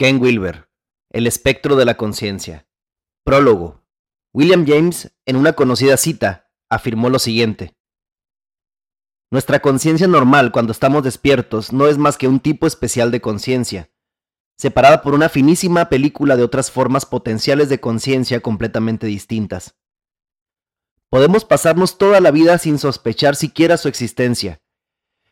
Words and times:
Ken 0.00 0.18
Wilber, 0.18 0.66
El 1.10 1.26
espectro 1.26 1.76
de 1.76 1.84
la 1.84 1.98
conciencia. 1.98 2.66
Prólogo. 3.22 3.84
William 4.32 4.64
James, 4.66 5.14
en 5.26 5.36
una 5.36 5.52
conocida 5.52 5.98
cita, 5.98 6.50
afirmó 6.70 7.10
lo 7.10 7.18
siguiente. 7.18 7.76
Nuestra 9.30 9.60
conciencia 9.60 10.06
normal 10.06 10.52
cuando 10.52 10.72
estamos 10.72 11.04
despiertos 11.04 11.74
no 11.74 11.86
es 11.86 11.98
más 11.98 12.16
que 12.16 12.28
un 12.28 12.40
tipo 12.40 12.66
especial 12.66 13.10
de 13.10 13.20
conciencia, 13.20 13.90
separada 14.56 15.02
por 15.02 15.12
una 15.12 15.28
finísima 15.28 15.90
película 15.90 16.38
de 16.38 16.44
otras 16.44 16.70
formas 16.70 17.04
potenciales 17.04 17.68
de 17.68 17.78
conciencia 17.78 18.40
completamente 18.40 19.06
distintas. 19.06 19.76
Podemos 21.10 21.44
pasarnos 21.44 21.98
toda 21.98 22.20
la 22.20 22.30
vida 22.30 22.56
sin 22.56 22.78
sospechar 22.78 23.36
siquiera 23.36 23.76
su 23.76 23.88
existencia, 23.88 24.62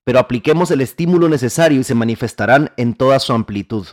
pero 0.04 0.18
apliquemos 0.18 0.70
el 0.70 0.82
estímulo 0.82 1.30
necesario 1.30 1.80
y 1.80 1.84
se 1.84 1.94
manifestarán 1.94 2.70
en 2.76 2.92
toda 2.92 3.18
su 3.18 3.32
amplitud. 3.32 3.86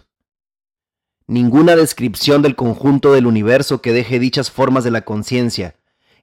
Ninguna 1.28 1.76
descripción 1.76 2.42
del 2.42 2.56
conjunto 2.56 3.14
del 3.14 3.25
universo 3.25 3.82
que 3.82 3.93
deje 3.93 4.20
dichas 4.20 4.52
formas 4.52 4.84
de 4.84 4.92
la 4.92 5.02
conciencia 5.02 5.75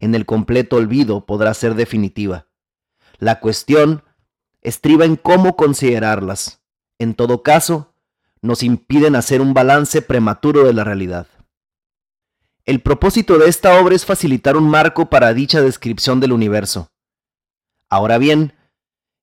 en 0.02 0.14
el 0.16 0.26
completo 0.26 0.76
olvido 0.76 1.26
podrá 1.26 1.54
ser 1.54 1.74
definitiva. 1.74 2.48
La 3.18 3.38
cuestión 3.38 4.02
estriba 4.60 5.04
en 5.04 5.14
cómo 5.16 5.56
considerarlas. 5.56 6.60
En 6.98 7.14
todo 7.14 7.42
caso, 7.44 7.94
nos 8.40 8.64
impiden 8.64 9.14
hacer 9.14 9.40
un 9.40 9.54
balance 9.54 10.02
prematuro 10.02 10.64
de 10.64 10.72
la 10.72 10.82
realidad. 10.82 11.28
El 12.64 12.80
propósito 12.80 13.38
de 13.38 13.48
esta 13.48 13.80
obra 13.80 13.94
es 13.94 14.04
facilitar 14.04 14.56
un 14.56 14.68
marco 14.68 15.08
para 15.08 15.34
dicha 15.34 15.60
descripción 15.60 16.18
del 16.18 16.32
universo. 16.32 16.90
Ahora 17.88 18.18
bien, 18.18 18.54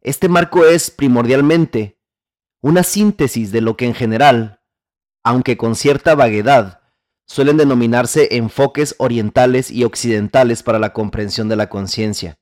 este 0.02 0.30
marco 0.30 0.66
es 0.66 0.91
primordialmente 0.91 1.99
una 2.61 2.83
síntesis 2.83 3.52
de 3.52 3.61
lo 3.61 3.75
que 3.75 3.85
en 3.85 3.95
general, 3.95 4.58
aunque 5.29 5.57
con 5.57 5.75
cierta 5.75 6.15
vaguedad, 6.15 6.81
suelen 7.27 7.57
denominarse 7.57 8.35
enfoques 8.38 8.95
orientales 8.97 9.69
y 9.69 9.83
occidentales 9.83 10.63
para 10.63 10.80
la 10.80 10.91
comprensión 10.91 11.47
de 11.49 11.55
la 11.55 11.69
conciencia. 11.69 12.39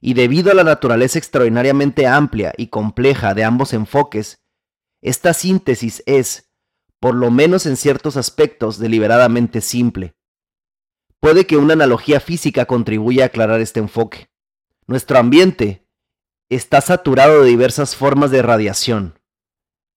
Y 0.00 0.14
debido 0.14 0.50
a 0.50 0.54
la 0.54 0.64
naturaleza 0.64 1.18
extraordinariamente 1.18 2.06
amplia 2.06 2.54
y 2.56 2.68
compleja 2.68 3.34
de 3.34 3.44
ambos 3.44 3.74
enfoques, 3.74 4.40
esta 5.02 5.34
síntesis 5.34 6.02
es, 6.06 6.50
por 7.00 7.14
lo 7.14 7.30
menos 7.30 7.66
en 7.66 7.76
ciertos 7.76 8.16
aspectos, 8.16 8.78
deliberadamente 8.78 9.60
simple. 9.60 10.14
Puede 11.20 11.46
que 11.46 11.58
una 11.58 11.74
analogía 11.74 12.18
física 12.18 12.64
contribuya 12.64 13.24
a 13.24 13.26
aclarar 13.26 13.60
este 13.60 13.80
enfoque. 13.80 14.30
Nuestro 14.86 15.18
ambiente 15.18 15.86
está 16.48 16.80
saturado 16.80 17.42
de 17.42 17.50
diversas 17.50 17.94
formas 17.94 18.30
de 18.30 18.40
radiación. 18.40 19.18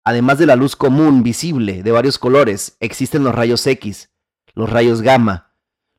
Además 0.05 0.37
de 0.37 0.45
la 0.45 0.55
luz 0.55 0.75
común 0.75 1.23
visible 1.23 1.81
de 1.81 1.91
varios 1.91 2.19
colores, 2.19 2.77
existen 2.79 3.23
los 3.23 3.33
rayos 3.33 3.65
X, 3.65 4.11
los 4.53 4.69
rayos 4.69 5.01
gamma, 5.01 5.51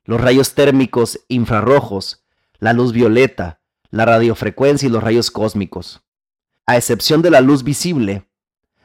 los 0.05 0.21
rayos 0.21 0.53
térmicos 0.53 1.19
infrarrojos, 1.27 2.23
la 2.57 2.71
luz 2.71 2.93
violeta, 2.93 3.59
la 3.91 4.05
radiofrecuencia 4.05 4.87
y 4.87 4.89
los 4.89 5.03
rayos 5.03 5.29
cósmicos. 5.29 6.01
A 6.65 6.77
excepción 6.77 7.21
de 7.21 7.31
la 7.31 7.41
luz 7.41 7.63
visible, 7.63 8.25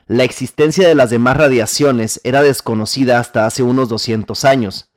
la 0.09 0.25
existencia 0.25 0.89
de 0.89 0.97
las 0.97 1.11
demás 1.11 1.37
radiaciones 1.37 2.21
era 2.25 2.43
desconocida 2.43 3.21
hasta 3.21 3.47
hace 3.47 3.63
unos 3.63 3.89
200 3.89 4.45
años, 4.45 4.91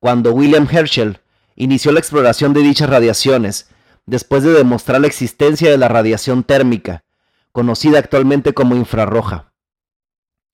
cuando 0.00 0.32
William 0.32 0.66
Herschel 0.70 1.20
inició 1.54 1.92
la 1.92 2.00
exploración 2.00 2.54
de 2.54 2.60
dichas 2.62 2.88
radiaciones, 2.88 3.68
después 4.06 4.42
de 4.42 4.52
demostrar 4.52 5.02
la 5.02 5.06
existencia 5.06 5.70
de 5.70 5.76
la 5.76 5.88
radiación 5.88 6.44
térmica, 6.44 7.04
conocida 7.52 7.98
actualmente 7.98 8.54
como 8.54 8.74
infrarroja. 8.74 9.52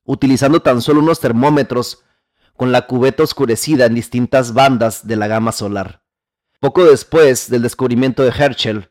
Utilizando 0.05 0.61
tan 0.61 0.83
solo 0.83 1.00
unos 1.00 1.20
termómetros 1.20 2.05
con 2.56 2.72
la 2.72 2.86
cubeta 2.86 3.22
oscurecida 3.22 3.86
en 3.86 3.95
distintas 3.95 4.55
bandas 4.55 5.06
de 5.06 5.17
la 5.17 5.28
gama 5.28 5.53
solar. 5.53 6.03
Poco 6.61 6.84
después 6.84 7.50
del 7.50 7.62
descubrimiento 7.62 8.23
de 8.23 8.30
Herschel, 8.30 8.91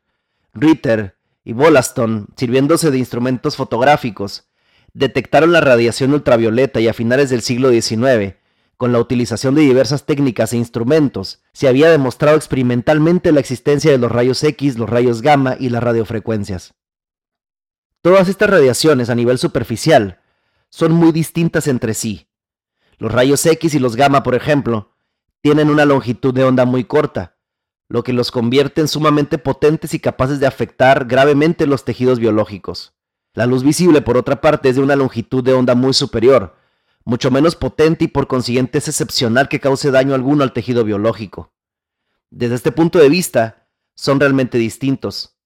Ritter 0.53 1.17
y 1.43 1.53
Wollaston, 1.53 2.27
sirviéndose 2.35 2.91
de 2.91 2.97
instrumentos 2.97 3.55
fotográficos, 3.55 4.49
detectaron 4.93 5.51
la 5.51 5.61
radiación 5.61 6.13
ultravioleta 6.13 6.79
y 6.79 6.87
a 6.87 6.93
finales 6.93 7.29
del 7.29 7.41
siglo 7.41 7.69
XIX 7.69 8.35
con 8.81 8.91
la 8.91 8.99
utilización 8.99 9.53
de 9.53 9.61
diversas 9.61 10.07
técnicas 10.07 10.53
e 10.53 10.57
instrumentos, 10.57 11.43
se 11.53 11.67
había 11.67 11.91
demostrado 11.91 12.35
experimentalmente 12.35 13.31
la 13.31 13.39
existencia 13.39 13.91
de 13.91 13.99
los 13.99 14.11
rayos 14.11 14.43
X, 14.43 14.75
los 14.75 14.89
rayos 14.89 15.21
gamma 15.21 15.55
y 15.59 15.69
las 15.69 15.83
radiofrecuencias. 15.83 16.73
Todas 18.01 18.27
estas 18.27 18.49
radiaciones 18.49 19.11
a 19.11 19.13
nivel 19.13 19.37
superficial 19.37 20.20
son 20.71 20.93
muy 20.93 21.11
distintas 21.11 21.67
entre 21.67 21.93
sí. 21.93 22.27
Los 22.97 23.11
rayos 23.11 23.45
X 23.45 23.75
y 23.75 23.79
los 23.79 23.95
gamma, 23.95 24.23
por 24.23 24.33
ejemplo, 24.33 24.95
tienen 25.41 25.69
una 25.69 25.85
longitud 25.85 26.33
de 26.33 26.43
onda 26.43 26.65
muy 26.65 26.85
corta, 26.85 27.37
lo 27.89 28.03
que 28.03 28.13
los 28.13 28.31
convierte 28.31 28.81
en 28.81 28.87
sumamente 28.87 29.37
potentes 29.37 29.93
y 29.93 29.99
capaces 29.99 30.39
de 30.39 30.47
afectar 30.47 31.05
gravemente 31.05 31.67
los 31.67 31.83
tejidos 31.83 32.19
biológicos. 32.19 32.93
La 33.33 33.45
luz 33.45 33.63
visible, 33.63 34.01
por 34.01 34.17
otra 34.17 34.39
parte, 34.39 34.69
es 34.69 34.75
de 34.75 34.81
una 34.81 34.95
longitud 34.95 35.43
de 35.43 35.53
onda 35.53 35.75
muy 35.75 35.93
superior, 35.93 36.55
mucho 37.03 37.31
menos 37.31 37.55
potente 37.55 38.05
y 38.05 38.07
por 38.07 38.27
consiguiente 38.27 38.77
es 38.77 38.87
excepcional 38.87 39.49
que 39.49 39.59
cause 39.59 39.91
daño 39.91 40.13
alguno 40.13 40.43
al 40.43 40.53
tejido 40.53 40.83
biológico. 40.83 41.53
Desde 42.29 42.55
este 42.55 42.71
punto 42.71 42.99
de 42.99 43.09
vista, 43.09 43.67
son 43.95 44.19
realmente 44.19 44.57
distintos. 44.57 45.37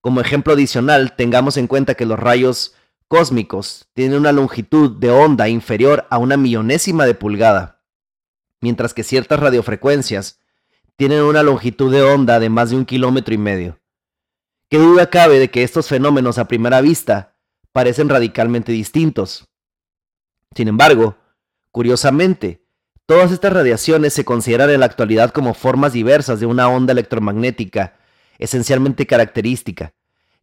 Como 0.00 0.20
ejemplo 0.20 0.54
adicional, 0.54 1.16
tengamos 1.16 1.58
en 1.58 1.66
cuenta 1.66 1.94
que 1.94 2.06
los 2.06 2.18
rayos 2.18 2.74
cósmicos 3.10 3.88
tienen 3.92 4.20
una 4.20 4.30
longitud 4.30 4.92
de 4.92 5.10
onda 5.10 5.48
inferior 5.48 6.06
a 6.10 6.18
una 6.18 6.36
millonésima 6.36 7.06
de 7.06 7.14
pulgada, 7.14 7.82
mientras 8.60 8.94
que 8.94 9.02
ciertas 9.02 9.40
radiofrecuencias 9.40 10.38
tienen 10.94 11.22
una 11.22 11.42
longitud 11.42 11.90
de 11.90 12.02
onda 12.02 12.38
de 12.38 12.50
más 12.50 12.70
de 12.70 12.76
un 12.76 12.84
kilómetro 12.84 13.34
y 13.34 13.38
medio. 13.38 13.80
¿Qué 14.68 14.78
duda 14.78 15.10
cabe 15.10 15.40
de 15.40 15.50
que 15.50 15.64
estos 15.64 15.88
fenómenos 15.88 16.38
a 16.38 16.46
primera 16.46 16.80
vista 16.80 17.34
parecen 17.72 18.08
radicalmente 18.08 18.70
distintos? 18.70 19.48
Sin 20.54 20.68
embargo, 20.68 21.16
curiosamente, 21.72 22.64
todas 23.06 23.32
estas 23.32 23.52
radiaciones 23.52 24.14
se 24.14 24.24
consideran 24.24 24.70
en 24.70 24.78
la 24.78 24.86
actualidad 24.86 25.32
como 25.32 25.54
formas 25.54 25.94
diversas 25.94 26.38
de 26.38 26.46
una 26.46 26.68
onda 26.68 26.92
electromagnética 26.92 27.96
esencialmente 28.38 29.04
característica, 29.04 29.94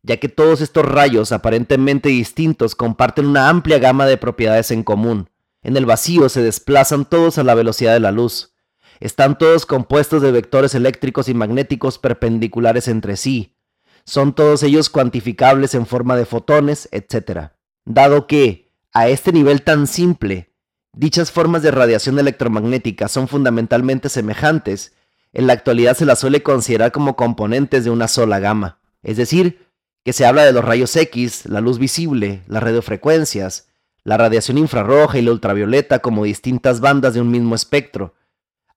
ya 0.08 0.18
que 0.18 0.30
todos 0.30 0.62
estos 0.62 0.86
rayos 0.86 1.34
aparentemente 1.34 2.08
distintos 2.08 2.76
comparten 2.76 3.26
una 3.26 3.50
amplia 3.50 3.78
gama 3.78 4.06
de 4.06 4.16
propiedades 4.16 4.72
en 4.72 4.84
común. 4.84 5.30
En 5.62 5.76
el 5.76 5.86
vacío 5.86 6.30
se 6.30 6.42
desplazan 6.42 7.04
todos 7.04 7.38
a 7.38 7.44
la 7.44 7.56
velocidad 7.56 7.92
de 7.92 8.00
la 8.00 8.14
luz. 8.14 8.56
Están 9.02 9.38
todos 9.38 9.66
compuestos 9.66 10.22
de 10.22 10.32
vectores 10.32 10.74
eléctricos 10.76 11.28
y 11.28 11.34
magnéticos 11.34 12.00
perpendiculares 12.00 12.88
entre 12.88 13.18
sí. 13.18 13.58
Son 14.06 14.34
todos 14.34 14.64
ellos 14.64 14.90
cuantificables 14.90 15.76
en 15.76 15.86
forma 15.86 16.16
de 16.16 16.26
fotones, 16.26 16.88
etc. 16.94 17.52
Dado 17.84 18.28
que, 18.28 18.72
a 18.94 19.10
este 19.10 19.34
nivel 19.34 19.62
tan 19.62 19.88
simple, 19.88 20.54
dichas 20.94 21.34
formas 21.34 21.64
de 21.64 21.72
radiación 21.72 22.18
electromagnética 22.18 23.10
son 23.10 23.28
fundamentalmente 23.28 24.08
semejantes, 24.08 24.94
en 25.34 25.48
la 25.48 25.54
actualidad 25.54 25.98
se 25.98 26.06
las 26.06 26.20
suele 26.20 26.42
considerar 26.42 26.94
como 26.94 27.18
componentes 27.18 27.84
de 27.84 27.90
una 27.90 28.08
sola 28.08 28.40
gama. 28.40 28.80
Es 29.04 29.18
decir, 29.18 29.67
que 30.08 30.14
se 30.14 30.26
habla 30.26 30.46
de 30.46 30.54
los 30.54 30.64
rayos 30.64 30.96
X, 30.96 31.48
la 31.48 31.60
luz 31.60 31.80
visible, 31.80 32.42
las 32.48 32.64
radiofrecuencias, 32.64 33.68
la 34.06 34.16
radiación 34.16 34.58
infrarroja 34.58 35.18
y 35.18 35.22
la 35.22 35.34
ultravioleta 35.34 36.00
como 36.00 36.24
distintas 36.24 36.80
bandas 36.80 37.14
de 37.14 37.20
un 37.20 37.30
mismo 37.30 37.56
espectro, 37.56 38.16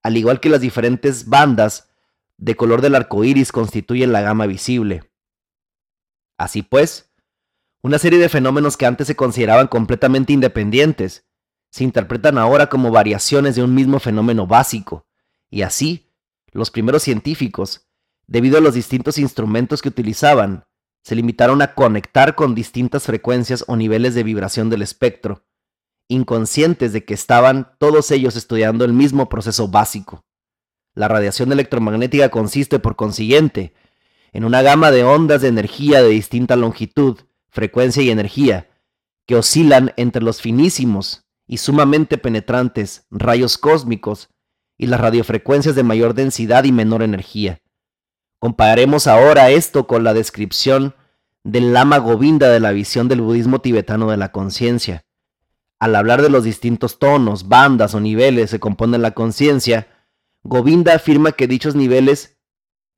al 0.03 0.17
igual 0.17 0.41
que 0.41 0.49
las 0.49 0.61
diferentes 0.61 1.29
bandas 1.29 1.89
de 2.37 2.57
color 2.57 2.81
del 2.81 2.97
arco 2.97 3.23
iris 3.23 3.53
constituyen 3.53 4.11
la 4.11 4.23
gama 4.23 4.47
visible. 4.47 5.05
Así 6.37 6.63
pues, 6.63 7.13
una 7.81 8.01
serie 8.01 8.19
de 8.19 8.29
fenómenos 8.29 8.77
que 8.77 8.87
antes 8.87 9.07
se 9.07 9.15
consideraban 9.15 9.69
completamente 9.69 10.33
independientes 10.33 11.27
se 11.71 11.85
interpretan 11.85 12.39
ahora 12.39 12.69
como 12.69 12.91
variaciones 12.91 13.55
de 13.55 13.63
un 13.63 13.73
mismo 13.73 14.01
fenómeno 14.01 14.49
básico, 14.49 15.07
y 15.49 15.63
así, 15.63 16.11
los 16.51 16.73
primeros 16.73 17.05
científicos, 17.05 17.87
debido 18.27 18.59
a 18.59 18.61
los 18.61 18.75
distintos 18.75 19.17
instrumentos 19.17 19.81
que 19.81 19.91
utilizaban, 19.91 20.65
se 21.03 21.15
limitaron 21.15 21.63
a 21.63 21.75
conectar 21.75 22.35
con 22.35 22.55
distintas 22.55 23.05
frecuencias 23.05 23.65
o 23.67 23.77
niveles 23.77 24.15
de 24.15 24.23
vibración 24.23 24.71
del 24.71 24.83
espectro, 24.83 25.45
inconscientes 26.09 26.93
de 26.93 27.05
que 27.05 27.15
estaban 27.15 27.73
todos 27.79 28.11
ellos 28.11 28.37
estudiando 28.37 28.85
el 28.85 28.93
mismo 28.93 29.29
proceso 29.29 29.69
básico. 29.69 30.25
La 30.95 31.09
radiación 31.09 31.53
electromagnética 31.53 32.31
consiste, 32.31 32.79
por 32.79 32.97
consiguiente, 32.97 33.75
en 34.33 34.45
una 34.45 34.63
gama 34.63 34.91
de 34.91 35.05
ondas 35.05 35.43
de 35.43 35.49
energía 35.49 36.03
de 36.03 36.09
distinta 36.09 36.57
longitud, 36.57 37.19
frecuencia 37.49 38.03
y 38.03 38.11
energía, 38.11 38.69
que 39.27 39.37
oscilan 39.37 39.93
entre 39.97 40.23
los 40.23 40.41
finísimos 40.41 41.25
y 41.47 41.59
sumamente 41.59 42.19
penetrantes 42.19 43.07
rayos 43.11 43.59
cósmicos 43.59 44.29
y 44.77 44.87
las 44.87 45.01
radiofrecuencias 45.01 45.75
de 45.75 45.83
mayor 45.83 46.15
densidad 46.15 46.65
y 46.65 46.73
menor 46.73 47.03
energía. 47.03 47.61
Compararemos 48.41 49.07
ahora 49.07 49.51
esto 49.51 49.87
con 49.87 50.03
la 50.03 50.15
descripción 50.15 50.95
del 51.45 51.75
Lama 51.75 51.99
Govinda 51.99 52.49
de 52.49 52.59
la 52.59 52.73
visión 52.73 53.07
del 53.07 53.21
budismo 53.21 53.61
tibetano 53.61 54.11
de 54.11 54.17
la 54.17 54.33
conciencia. 54.33 55.05
al 55.79 55.97
hablar 55.97 56.21
de 56.21 56.29
los 56.29 56.45
distintos 56.45 56.99
tonos, 56.99 57.49
bandas 57.49 57.95
o 57.95 58.01
niveles 58.01 58.51
que 58.51 58.61
componen 58.61 59.01
la 59.01 59.13
conciencia, 59.13 59.89
Govinda 60.43 60.95
afirma 60.95 61.33
que 61.33 61.47
dichos 61.47 61.75
niveles 61.75 62.37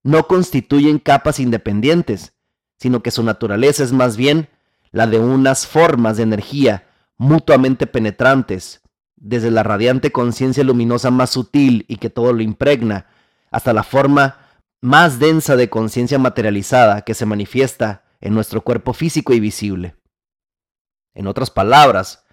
no 0.02 0.26
constituyen 0.26 0.98
capas 0.98 1.38
independientes, 1.38 2.34
sino 2.80 3.00
que 3.00 3.12
su 3.12 3.22
naturaleza 3.22 3.84
es 3.84 3.92
más 3.92 4.16
bien 4.16 4.48
la 4.90 5.06
de 5.06 5.20
unas 5.20 5.64
formas 5.68 6.16
de 6.16 6.24
energía 6.24 6.88
mutuamente 7.18 7.86
penetrantes, 7.86 8.82
desde 9.14 9.52
la 9.52 9.62
radiante 9.62 10.10
conciencia 10.10 10.64
luminosa 10.64 11.12
más 11.12 11.30
sutil 11.30 11.84
y 11.86 11.98
que 11.98 12.10
todo 12.10 12.32
lo 12.32 12.42
impregna, 12.42 13.06
hasta 13.52 13.72
la 13.72 13.84
forma 13.84 14.41
más 14.82 15.20
densa 15.20 15.55
de 15.55 15.70
conciencia 15.70 16.19
materializada 16.19 17.02
que 17.02 17.14
se 17.14 17.25
manifiesta 17.25 18.05
en 18.20 18.34
nuestro 18.34 18.62
cuerpo 18.62 18.93
físico 18.93 19.32
y 19.32 19.38
visible. 19.40 19.94
En 21.14 21.29
otras 21.29 21.50
palabras, 21.50 22.25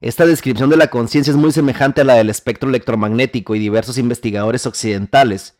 esta 0.00 0.24
descripción 0.24 0.70
de 0.70 0.76
la 0.76 0.86
conciencia 0.86 1.32
es 1.32 1.36
muy 1.36 1.50
semejante 1.50 2.00
a 2.00 2.04
la 2.04 2.14
del 2.14 2.30
espectro 2.30 2.68
electromagnético 2.68 3.56
y 3.56 3.58
diversos 3.58 3.98
investigadores 3.98 4.66
occidentales, 4.66 5.58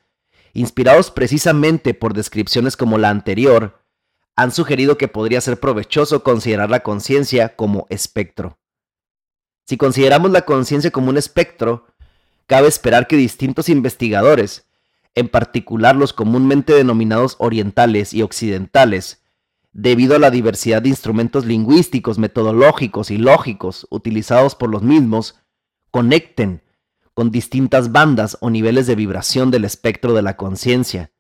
inspirados 0.53 1.11
precisamente 1.11 1.95
por 1.95 2.15
descripciones 2.15 2.77
como 2.77 2.97
la 2.97 3.11
anterior, 3.11 3.83
han 4.37 4.53
sugerido 4.53 4.97
que 4.97 5.09
podría 5.09 5.41
ser 5.41 5.59
provechoso 5.59 6.23
considerar 6.23 6.71
la 6.71 6.81
conciencia 6.81 7.57
como 7.57 7.87
espectro. 7.91 8.59
Si 9.67 9.77
consideramos 9.77 10.31
la 10.31 10.43
conciencia 10.43 10.93
como 10.93 11.11
un 11.11 11.19
espectro, 11.19 11.87
cabe 12.47 12.69
esperar 12.69 13.09
que 13.09 13.17
distintos 13.17 13.69
investigadores, 13.69 14.70
en 15.15 15.29
particular 15.29 15.97
los 15.97 16.13
comúnmente 16.13 16.73
denominados 16.73 17.37
orientales 17.39 18.15
y 18.15 18.23
occidentales, 18.23 19.23
debido 19.73 20.17
a 20.17 20.19
la 20.19 20.31
diversidad 20.31 20.83
de 20.83 20.89
instrumentos 20.89 21.47
lingüísticos, 21.47 22.19
metodológicos 22.19 23.11
y 23.11 23.19
lógicos 23.19 23.87
utilizados 23.91 24.55
por 24.55 24.71
los 24.71 24.83
mismos, 24.83 25.37
conecten 25.91 26.63
con 27.15 27.31
distintas 27.31 27.93
bandas 27.93 28.39
o 28.41 28.51
niveles 28.51 28.87
de 28.87 28.95
vibración 28.95 29.51
del 29.51 29.65
espectro 29.65 30.15
de 30.15 30.23
la 30.23 30.37
conciencia. 30.37 31.11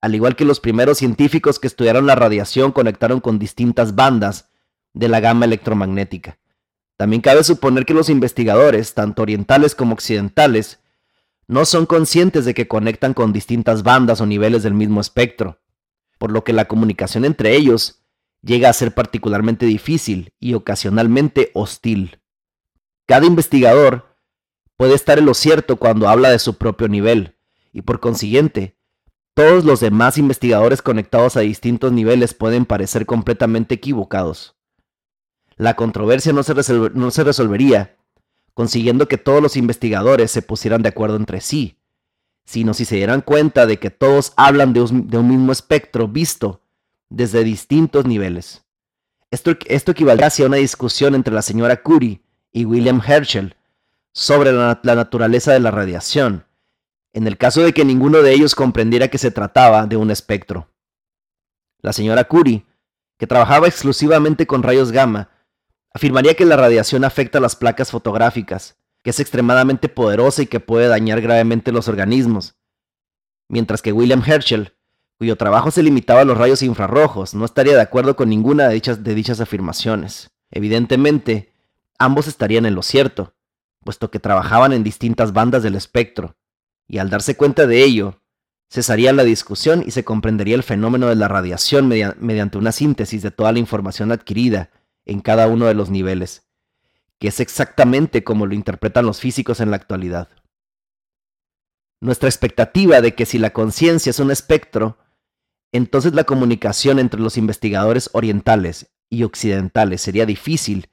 Al 0.00 0.14
igual 0.14 0.36
que 0.36 0.44
los 0.44 0.60
primeros 0.60 0.98
científicos 0.98 1.58
que 1.58 1.66
estudiaron 1.66 2.06
la 2.06 2.14
radiación 2.14 2.72
conectaron 2.72 3.20
con 3.20 3.38
distintas 3.38 3.94
bandas 3.94 4.50
de 4.92 5.08
la 5.08 5.20
gama 5.20 5.44
electromagnética. 5.44 6.38
También 6.96 7.22
cabe 7.22 7.42
suponer 7.42 7.86
que 7.86 7.94
los 7.94 8.08
investigadores, 8.08 8.94
tanto 8.94 9.22
orientales 9.22 9.74
como 9.74 9.94
occidentales, 9.94 10.80
no 11.46 11.64
son 11.64 11.86
conscientes 11.86 12.44
de 12.44 12.54
que 12.54 12.68
conectan 12.68 13.14
con 13.14 13.32
distintas 13.32 13.82
bandas 13.82 14.20
o 14.20 14.26
niveles 14.26 14.62
del 14.62 14.74
mismo 14.74 15.00
espectro, 15.00 15.60
por 16.18 16.30
lo 16.30 16.44
que 16.44 16.52
la 16.52 16.66
comunicación 16.66 17.24
entre 17.24 17.54
ellos 17.54 18.02
llega 18.42 18.68
a 18.68 18.72
ser 18.72 18.94
particularmente 18.94 19.66
difícil 19.66 20.32
y 20.38 20.54
ocasionalmente 20.54 21.50
hostil. 21.54 22.20
Cada 23.06 23.26
investigador 23.26 24.16
puede 24.76 24.94
estar 24.94 25.18
en 25.18 25.26
lo 25.26 25.34
cierto 25.34 25.76
cuando 25.76 26.08
habla 26.08 26.30
de 26.30 26.38
su 26.38 26.56
propio 26.56 26.88
nivel, 26.88 27.36
y 27.72 27.82
por 27.82 28.00
consiguiente, 28.00 28.78
todos 29.34 29.64
los 29.64 29.80
demás 29.80 30.18
investigadores 30.18 30.82
conectados 30.82 31.36
a 31.36 31.40
distintos 31.40 31.92
niveles 31.92 32.34
pueden 32.34 32.66
parecer 32.66 33.04
completamente 33.04 33.74
equivocados 33.74 34.54
la 35.56 35.74
controversia 35.74 36.32
no 36.32 36.42
se, 36.42 36.54
no 36.94 37.10
se 37.10 37.24
resolvería 37.24 37.96
consiguiendo 38.54 39.08
que 39.08 39.18
todos 39.18 39.42
los 39.42 39.56
investigadores 39.56 40.30
se 40.30 40.42
pusieran 40.42 40.82
de 40.82 40.88
acuerdo 40.88 41.16
entre 41.16 41.40
sí, 41.40 41.76
sino 42.44 42.72
si 42.72 42.84
se 42.84 42.96
dieran 42.96 43.20
cuenta 43.20 43.66
de 43.66 43.78
que 43.78 43.90
todos 43.90 44.32
hablan 44.36 44.72
de 44.72 44.80
un, 44.80 45.28
mismo 45.28 45.52
espectro 45.52 46.08
visto 46.08 46.62
desde 47.08 47.42
distintos 47.42 48.06
niveles. 48.06 48.64
Esto, 49.30 49.56
esto 49.66 49.92
equivaldría 49.92 50.28
a 50.28 50.46
una 50.46 50.56
discusión 50.58 51.14
entre 51.14 51.34
la 51.34 51.42
señora 51.42 51.82
Curie 51.82 52.22
y 52.52 52.64
William 52.64 53.02
Herschel 53.04 53.56
sobre 54.12 54.52
la, 54.52 54.80
la 54.84 54.94
naturaleza 54.94 55.52
de 55.52 55.60
la 55.60 55.72
radiación, 55.72 56.44
en 57.12 57.26
el 57.26 57.36
caso 57.36 57.62
de 57.62 57.72
que 57.72 57.84
ninguno 57.84 58.22
de 58.22 58.32
ellos 58.32 58.54
comprendiera 58.54 59.08
que 59.08 59.18
se 59.18 59.32
trataba 59.32 59.86
de 59.86 59.96
un 59.96 60.12
espectro. 60.12 60.68
La 61.80 61.92
señora 61.92 62.24
Curie, 62.24 62.64
que 63.18 63.26
trabajaba 63.26 63.66
exclusivamente 63.66 64.46
con 64.46 64.62
rayos 64.62 64.92
gamma, 64.92 65.30
afirmaría 65.94 66.34
que 66.34 66.44
la 66.44 66.56
radiación 66.56 67.04
afecta 67.04 67.38
a 67.38 67.40
las 67.40 67.56
placas 67.56 67.90
fotográficas, 67.92 68.76
que 69.02 69.10
es 69.10 69.20
extremadamente 69.20 69.88
poderosa 69.88 70.42
y 70.42 70.46
que 70.46 70.60
puede 70.60 70.88
dañar 70.88 71.20
gravemente 71.20 71.72
los 71.72 71.88
organismos, 71.88 72.56
mientras 73.48 73.80
que 73.80 73.92
William 73.92 74.22
Herschel, 74.26 74.74
cuyo 75.18 75.36
trabajo 75.36 75.70
se 75.70 75.82
limitaba 75.82 76.22
a 76.22 76.24
los 76.24 76.36
rayos 76.36 76.62
infrarrojos, 76.62 77.34
no 77.34 77.44
estaría 77.44 77.74
de 77.74 77.80
acuerdo 77.80 78.16
con 78.16 78.28
ninguna 78.28 78.68
de 78.68 78.74
dichas, 79.14 79.40
afirmaciones. 79.40 80.30
Evidentemente, 80.50 81.52
ambos 81.98 82.26
estarían 82.26 82.66
en 82.66 82.74
lo 82.74 82.82
cierto, 82.82 83.34
puesto 83.84 84.10
que 84.10 84.18
trabajaban 84.18 84.72
en 84.72 84.82
distintas 84.82 85.32
bandas 85.32 85.62
del 85.62 85.76
espectro, 85.76 86.36
y 86.88 86.98
al 86.98 87.10
darse 87.10 87.36
cuenta 87.36 87.66
de 87.66 87.84
ello, 87.84 88.20
cesaría 88.68 89.12
la 89.12 89.22
discusión 89.22 89.84
y 89.86 89.92
se 89.92 90.04
comprendería 90.04 90.56
el 90.56 90.64
fenómeno 90.64 91.06
de 91.06 91.14
la 91.14 91.28
radiación 91.28 91.86
mediante 91.86 92.58
una 92.58 92.72
síntesis 92.72 93.22
de 93.22 93.30
toda 93.30 93.52
la 93.52 93.60
información 93.60 94.10
adquirida 94.10 94.70
en 95.06 95.20
cada 95.20 95.48
uno 95.48 95.66
de 95.66 95.74
los 95.74 95.90
niveles, 95.90 96.48
que 97.18 97.28
es 97.28 97.40
exactamente 97.40 98.24
como 98.24 98.46
lo 98.46 98.54
interpretan 98.54 99.06
los 99.06 99.20
físicos 99.20 99.60
en 99.60 99.70
la 99.70 99.76
actualidad. 99.76 100.28
Nuestra 102.00 102.28
expectativa 102.28 103.00
de 103.00 103.14
que 103.14 103.26
si 103.26 103.38
la 103.38 103.50
conciencia 103.50 104.10
es 104.10 104.18
un 104.18 104.30
espectro, 104.30 104.98
entonces 105.72 106.14
la 106.14 106.24
comunicación 106.24 106.98
entre 106.98 107.20
los 107.20 107.36
investigadores 107.36 108.10
orientales 108.12 108.92
y 109.10 109.24
occidentales 109.24 110.02
sería 110.02 110.26
difícil, 110.26 110.90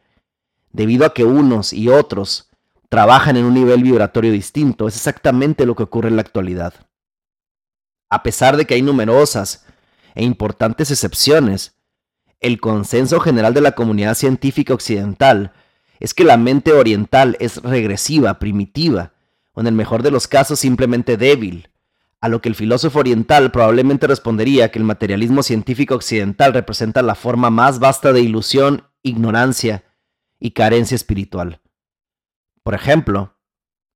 debido 0.72 1.06
a 1.06 1.14
que 1.14 1.26
unos 1.26 1.74
y 1.74 1.90
otros 1.90 2.50
trabajan 2.90 3.38
en 3.38 3.46
un 3.46 3.54
nivel 3.54 3.84
vibratorio 3.84 4.32
distinto, 4.32 4.88
es 4.88 4.96
exactamente 4.96 5.66
lo 5.66 5.76
que 5.76 5.84
ocurre 5.84 6.10
en 6.10 6.16
la 6.16 6.22
actualidad. 6.22 6.74
A 8.10 8.24
pesar 8.24 8.58
de 8.58 8.66
que 8.66 8.74
hay 8.74 8.82
numerosas 8.82 9.66
e 10.16 10.24
importantes 10.24 10.92
excepciones, 10.92 11.81
el 12.42 12.60
consenso 12.60 13.20
general 13.20 13.54
de 13.54 13.62
la 13.62 13.74
comunidad 13.74 14.16
científica 14.16 14.74
occidental 14.74 15.54
es 16.00 16.16
que 16.16 16.24
la 16.24 16.38
mente 16.38 16.74
oriental 16.74 17.38
es 17.40 17.62
regresiva, 17.62 18.40
primitiva, 18.40 19.14
o 19.54 19.62
en 19.62 19.68
el 19.68 19.76
mejor 19.76 20.02
de 20.02 20.12
los 20.12 20.28
casos 20.28 20.60
simplemente 20.60 21.16
débil, 21.16 21.70
a 22.20 22.28
lo 22.30 22.42
que 22.42 22.50
el 22.50 22.56
filósofo 22.56 23.00
oriental 23.00 23.52
probablemente 23.52 24.08
respondería 24.08 24.72
que 24.72 24.80
el 24.80 24.86
materialismo 24.86 25.44
científico 25.44 25.96
occidental 25.96 26.54
representa 26.54 27.04
la 27.04 27.16
forma 27.16 27.52
más 27.52 27.80
vasta 27.80 28.12
de 28.12 28.22
ilusión, 28.22 28.88
ignorancia 29.04 29.84
y 30.40 30.52
carencia 30.52 30.96
espiritual. 30.96 31.62
Por 32.64 32.74
ejemplo, 32.74 33.36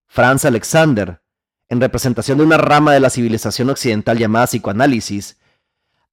Franz 0.07 0.45
Alexander, 0.45 1.21
en 1.69 1.81
representación 1.81 2.37
de 2.37 2.43
una 2.43 2.57
rama 2.57 2.93
de 2.93 2.99
la 2.99 3.09
civilización 3.09 3.71
occidental 3.71 4.19
llamada 4.19 4.45
psicoanálisis, 4.45 5.37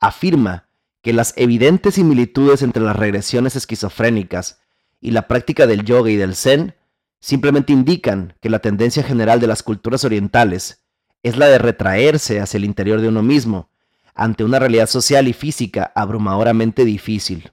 afirma 0.01 0.69
que 1.03 1.13
las 1.13 1.35
evidentes 1.37 1.95
similitudes 1.95 2.63
entre 2.63 2.83
las 2.83 2.97
regresiones 2.97 3.57
esquizofrénicas 3.57 4.61
y 5.01 5.11
la 5.11 5.29
práctica 5.29 5.67
del 5.67 5.85
yoga 5.85 6.11
y 6.11 6.17
del 6.17 6.37
zen 6.37 6.75
simplemente 7.21 7.73
indican 7.73 8.35
que 8.41 8.51
la 8.51 8.61
tendencia 8.61 9.03
general 9.03 9.41
de 9.41 9.49
las 9.49 9.63
culturas 9.63 10.05
orientales 10.05 10.85
es 11.23 11.37
la 11.37 11.47
de 11.47 11.59
retraerse 11.59 12.41
hacia 12.41 12.59
el 12.59 12.65
interior 12.65 13.01
de 13.01 13.09
uno 13.09 13.23
mismo 13.23 13.71
ante 14.15 14.45
una 14.45 14.59
realidad 14.59 14.87
social 14.87 15.27
y 15.29 15.33
física 15.33 15.93
abrumadoramente 15.95 16.85
difícil. 16.85 17.53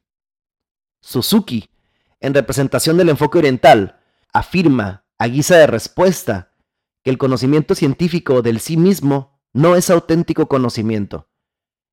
Suzuki, 1.02 1.70
en 2.20 2.34
representación 2.34 2.98
del 2.98 3.10
enfoque 3.10 3.38
oriental, 3.38 4.00
afirma, 4.34 5.06
a 5.18 5.28
guisa 5.28 5.58
de 5.58 5.68
respuesta, 5.68 6.52
que 7.04 7.10
el 7.10 7.18
conocimiento 7.18 7.76
científico 7.76 8.42
del 8.42 8.60
sí 8.60 8.76
mismo 8.76 9.40
no 9.54 9.76
es 9.76 9.90
auténtico 9.90 10.48
conocimiento, 10.48 11.29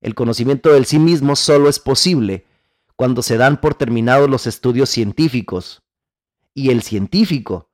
el 0.06 0.14
conocimiento 0.14 0.72
del 0.72 0.86
sí 0.86 1.00
mismo 1.00 1.34
solo 1.34 1.68
es 1.68 1.80
posible 1.80 2.46
cuando 2.94 3.22
se 3.22 3.36
dan 3.38 3.60
por 3.60 3.74
terminados 3.74 4.30
los 4.30 4.46
estudios 4.46 4.88
científicos. 4.88 5.82
Y 6.54 6.70
el 6.70 6.82
científico 6.82 7.72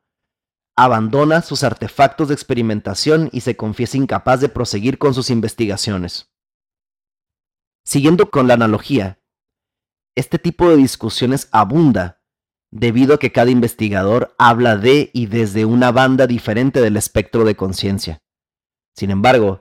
abandona 0.74 1.42
sus 1.42 1.62
artefactos 1.62 2.28
de 2.28 2.34
experimentación 2.34 3.28
y 3.32 3.42
se 3.42 3.54
confiesa 3.54 3.98
incapaz 3.98 4.40
de 4.40 4.48
proseguir 4.48 4.96
con 4.96 5.12
sus 5.12 5.28
investigaciones. 5.28 6.32
Siguiendo 7.84 8.30
con 8.30 8.48
la 8.48 8.54
analogía, 8.54 9.20
este 10.16 10.38
tipo 10.38 10.70
de 10.70 10.76
discusiones 10.76 11.50
abunda 11.52 12.22
debido 12.70 13.16
a 13.16 13.18
que 13.18 13.30
cada 13.30 13.50
investigador 13.50 14.34
habla 14.38 14.78
de 14.78 15.10
y 15.12 15.26
desde 15.26 15.66
una 15.66 15.92
banda 15.92 16.26
diferente 16.26 16.80
del 16.80 16.96
espectro 16.96 17.44
de 17.44 17.56
conciencia. 17.56 18.22
Sin 18.96 19.10
embargo, 19.10 19.60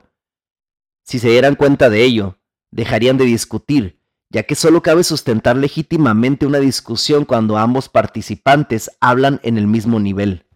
si 1.04 1.18
se 1.18 1.28
dieran 1.28 1.54
cuenta 1.54 1.90
de 1.90 2.04
ello, 2.04 2.38
dejarían 2.72 3.16
de 3.16 3.24
discutir, 3.24 4.00
ya 4.30 4.42
que 4.42 4.56
solo 4.56 4.82
cabe 4.82 5.04
sustentar 5.04 5.56
legítimamente 5.56 6.44
una 6.46 6.58
discusión 6.58 7.24
cuando 7.24 7.56
ambos 7.56 7.88
participantes 7.88 8.90
hablan 9.00 9.38
en 9.44 9.56
el 9.56 9.68
mismo 9.68 10.00
nivel. 10.00 10.46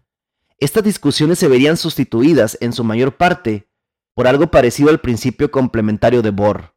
Estas 0.59 0.83
discusiones 0.83 1.39
se 1.39 1.47
verían 1.47 1.77
sustituidas 1.77 2.59
en 2.61 2.73
su 2.73 2.83
mayor 2.83 3.17
parte 3.17 3.69
por 4.15 4.27
algo 4.27 4.51
parecido 4.51 4.91
al 4.91 5.01
principio 5.01 5.53
complementario 5.53 6.23
de 6.23 6.31
Bohr. 6.31 6.75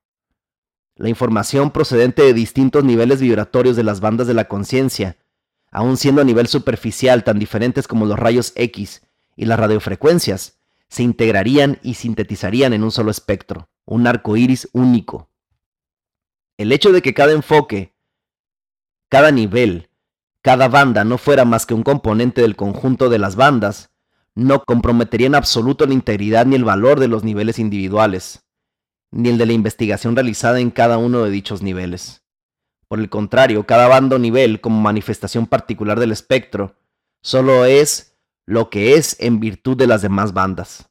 La 0.95 1.09
información 1.09 1.71
procedente 1.71 2.21
de 2.21 2.33
distintos 2.33 2.83
niveles 2.83 3.19
vibratorios 3.19 3.75
de 3.75 3.83
las 3.83 3.99
bandas 3.99 4.27
de 4.27 4.35
la 4.35 4.47
conciencia 4.47 5.17
aun 5.71 5.97
siendo 5.97 6.21
a 6.21 6.25
nivel 6.25 6.47
superficial 6.47 7.23
tan 7.23 7.39
diferentes 7.39 7.87
como 7.87 8.05
los 8.05 8.17
rayos 8.17 8.53
X 8.55 9.03
y 9.35 9.45
las 9.45 9.59
radiofrecuencias, 9.59 10.58
se 10.89 11.03
integrarían 11.03 11.79
y 11.83 11.93
sintetizarían 11.93 12.73
en 12.73 12.83
un 12.83 12.91
solo 12.91 13.11
espectro, 13.11 13.69
un 13.85 14.07
arco 14.07 14.35
iris 14.37 14.67
único. 14.73 15.29
El 16.57 16.71
hecho 16.71 16.91
de 16.91 17.01
que 17.01 17.13
cada 17.13 17.31
enfoque, 17.31 17.93
cada 19.07 19.31
nivel, 19.31 19.89
cada 20.41 20.67
banda 20.67 21.03
no 21.03 21.17
fuera 21.17 21.45
más 21.45 21.65
que 21.65 21.73
un 21.73 21.83
componente 21.83 22.41
del 22.41 22.55
conjunto 22.55 23.09
de 23.09 23.19
las 23.19 23.35
bandas, 23.35 23.91
no 24.35 24.63
comprometería 24.63 25.27
en 25.27 25.35
absoluto 25.35 25.85
la 25.85 25.93
integridad 25.93 26.45
ni 26.45 26.55
el 26.55 26.63
valor 26.63 26.99
de 26.99 27.07
los 27.07 27.23
niveles 27.23 27.59
individuales, 27.59 28.45
ni 29.11 29.29
el 29.29 29.37
de 29.37 29.45
la 29.45 29.53
investigación 29.53 30.15
realizada 30.15 30.59
en 30.59 30.71
cada 30.71 30.97
uno 30.97 31.23
de 31.23 31.29
dichos 31.29 31.61
niveles. 31.61 32.23
Por 32.87 32.99
el 32.99 33.09
contrario, 33.09 33.67
cada 33.67 33.87
banda 33.87 34.15
o 34.15 34.19
nivel, 34.19 34.61
como 34.61 34.81
manifestación 34.81 35.45
particular 35.45 35.99
del 35.99 36.11
espectro, 36.11 36.75
solo 37.21 37.65
es 37.65 38.08
lo 38.49 38.71
que 38.71 38.95
es 38.95 39.15
en 39.19 39.39
virtud 39.39 39.77
de 39.77 39.85
las 39.85 40.01
demás 40.01 40.33
bandas. 40.33 40.89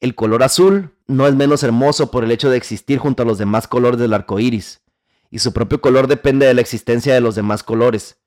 El 0.00 0.14
color 0.14 0.42
azul 0.42 0.96
no 1.06 1.26
es 1.26 1.34
menos 1.34 1.62
hermoso 1.62 2.10
por 2.10 2.24
el 2.24 2.30
hecho 2.30 2.48
de 2.48 2.56
existir 2.56 2.98
junto 2.98 3.22
a 3.22 3.26
los 3.26 3.36
demás 3.36 3.68
colores 3.68 4.00
del 4.00 4.14
arco 4.14 4.40
iris, 4.40 4.80
y 5.28 5.40
su 5.40 5.52
propio 5.52 5.82
color 5.82 6.06
depende 6.06 6.46
de 6.46 6.54
la 6.54 6.62
existencia 6.62 7.12
de 7.12 7.20
los 7.20 7.34
demás 7.34 7.62
colores, 7.62 8.22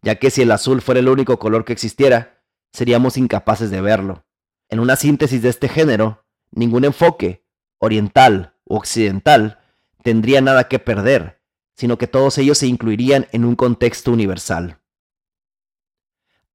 ya 0.00 0.14
que 0.14 0.30
si 0.30 0.40
el 0.40 0.50
azul 0.50 0.80
fuera 0.80 1.00
el 1.00 1.10
único 1.10 1.38
color 1.38 1.66
que 1.66 1.74
existiera, 1.74 2.42
seríamos 2.72 3.18
incapaces 3.18 3.70
de 3.70 3.82
verlo. 3.82 4.24
En 4.70 4.80
una 4.80 4.96
síntesis 4.96 5.42
de 5.42 5.50
este 5.50 5.68
género, 5.68 6.24
ningún 6.52 6.86
enfoque, 6.86 7.44
oriental 7.76 8.54
u 8.64 8.76
occidental, 8.76 9.60
tendría 10.02 10.40
nada 10.40 10.68
que 10.68 10.78
perder, 10.78 11.42
sino 11.76 11.98
que 11.98 12.06
todos 12.06 12.38
ellos 12.38 12.56
se 12.56 12.66
incluirían 12.66 13.26
en 13.32 13.44
un 13.44 13.56
contexto 13.56 14.10
universal. 14.10 14.80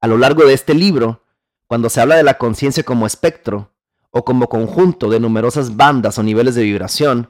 A 0.02 0.08
lo 0.08 0.18
largo 0.18 0.44
de 0.46 0.56
este 0.56 0.74
libro, 0.74 1.22
cuando 1.68 1.90
se 1.90 2.02
habla 2.02 2.16
de 2.16 2.24
la 2.24 2.38
conciencia 2.38 2.84
como 2.84 3.06
espectro, 3.06 3.72
o 4.12 4.24
como 4.24 4.48
conjunto 4.48 5.10
de 5.10 5.20
numerosas 5.20 5.76
bandas 5.76 6.18
o 6.18 6.24
niveles 6.24 6.56
de 6.56 6.64
vibración, 6.64 7.30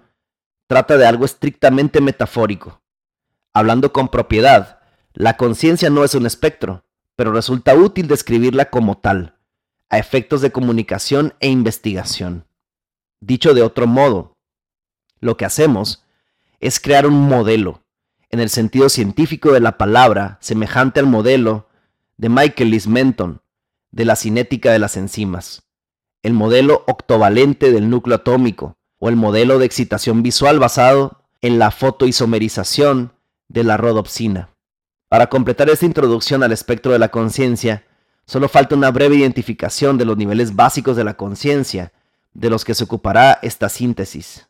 trata 0.68 0.98
de 0.98 1.08
algo 1.08 1.26
estrictamente 1.26 2.00
metafórico. 2.00 2.82
Hablando 3.54 3.92
con 3.92 4.10
propiedad, 4.10 4.80
la 5.14 5.36
conciencia 5.38 5.90
no 5.90 6.04
es 6.04 6.14
un 6.14 6.26
espectro, 6.26 6.86
pero 7.16 7.32
resulta 7.32 7.74
útil 7.74 8.08
describirla 8.08 8.70
como 8.70 8.98
tal, 8.98 9.36
a 9.90 9.98
efectos 9.98 10.42
de 10.42 10.52
comunicación 10.52 11.34
e 11.40 11.48
investigación. 11.48 12.46
Dicho 13.22 13.54
de 13.54 13.64
otro 13.64 13.88
modo, 13.88 14.38
lo 15.22 15.38
que 15.38 15.46
hacemos 15.46 16.04
es 16.60 16.80
crear 16.80 17.08
un 17.08 17.20
modelo, 17.28 17.82
en 18.30 18.40
el 18.42 18.50
sentido 18.50 18.90
científico 18.90 19.54
de 19.54 19.62
la 19.62 19.78
palabra, 19.78 20.38
semejante 20.42 21.00
al 21.00 21.08
modelo 21.08 21.68
de 22.18 22.30
Michael 22.30 22.80
Menton, 22.88 23.42
de 23.96 24.04
la 24.04 24.18
cinética 24.18 24.74
de 24.74 24.80
las 24.80 24.98
enzimas, 24.98 25.64
el 26.22 26.34
modelo 26.34 26.84
octovalente 26.86 27.72
del 27.72 27.90
núcleo 27.90 28.18
atómico, 28.18 28.76
o 29.00 29.08
el 29.08 29.16
modelo 29.16 29.58
de 29.58 29.66
excitación 29.66 30.22
visual 30.22 30.60
basado 30.60 31.24
en 31.42 31.60
la 31.60 31.72
fotoisomerización 31.72 33.14
de 33.48 33.64
la 33.64 33.78
rodopsina. 33.78 34.50
Para 35.08 35.28
completar 35.28 35.70
esta 35.70 35.86
introducción 35.86 36.44
al 36.44 36.52
espectro 36.52 36.92
de 36.92 37.00
la 37.00 37.08
conciencia, 37.08 37.86
solo 38.26 38.50
falta 38.50 38.76
una 38.76 38.92
breve 38.92 39.16
identificación 39.16 39.98
de 39.98 40.04
los 40.04 40.18
niveles 40.18 40.56
básicos 40.56 40.98
de 40.98 41.06
la 41.06 41.16
conciencia, 41.16 41.94
de 42.34 42.50
los 42.50 42.66
que 42.66 42.76
se 42.76 42.84
ocupará 42.84 43.40
esta 43.44 43.70
síntesis. 43.70 44.50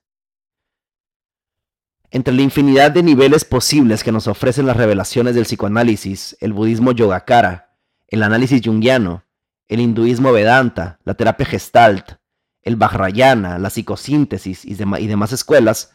Entre 2.10 2.34
la 2.34 2.42
infinidad 2.42 2.90
de 2.90 3.04
niveles 3.04 3.46
posibles 3.46 4.04
que 4.04 4.12
nos 4.12 4.28
ofrecen 4.28 4.66
las 4.66 4.78
revelaciones 4.78 5.36
del 5.36 5.44
psicoanálisis, 5.44 6.36
el 6.40 6.54
budismo 6.54 6.94
yogacara, 6.94 7.76
el 8.08 8.24
análisis 8.24 8.62
junguiano, 8.64 9.25
el 9.68 9.80
hinduismo 9.80 10.32
vedanta, 10.32 11.00
la 11.04 11.16
terapia 11.16 11.46
gestalt, 11.46 12.14
el 12.62 12.76
vajrayana, 12.76 13.60
la 13.60 13.70
psicosíntesis 13.70 14.66
y, 14.66 14.72
y 14.72 15.08
demás 15.08 15.32
escuelas, 15.32 15.94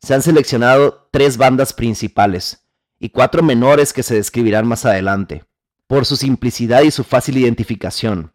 se 0.00 0.14
han 0.14 0.22
seleccionado 0.22 1.08
tres 1.10 1.36
bandas 1.36 1.72
principales, 1.72 2.66
y 2.98 3.08
cuatro 3.08 3.42
menores 3.42 3.92
que 3.92 4.02
se 4.02 4.14
describirán 4.14 4.66
más 4.66 4.84
adelante, 4.84 5.44
por 5.86 6.04
su 6.06 6.16
simplicidad 6.16 6.82
y 6.82 6.90
su 6.90 7.02
fácil 7.02 7.38
identificación. 7.38 8.32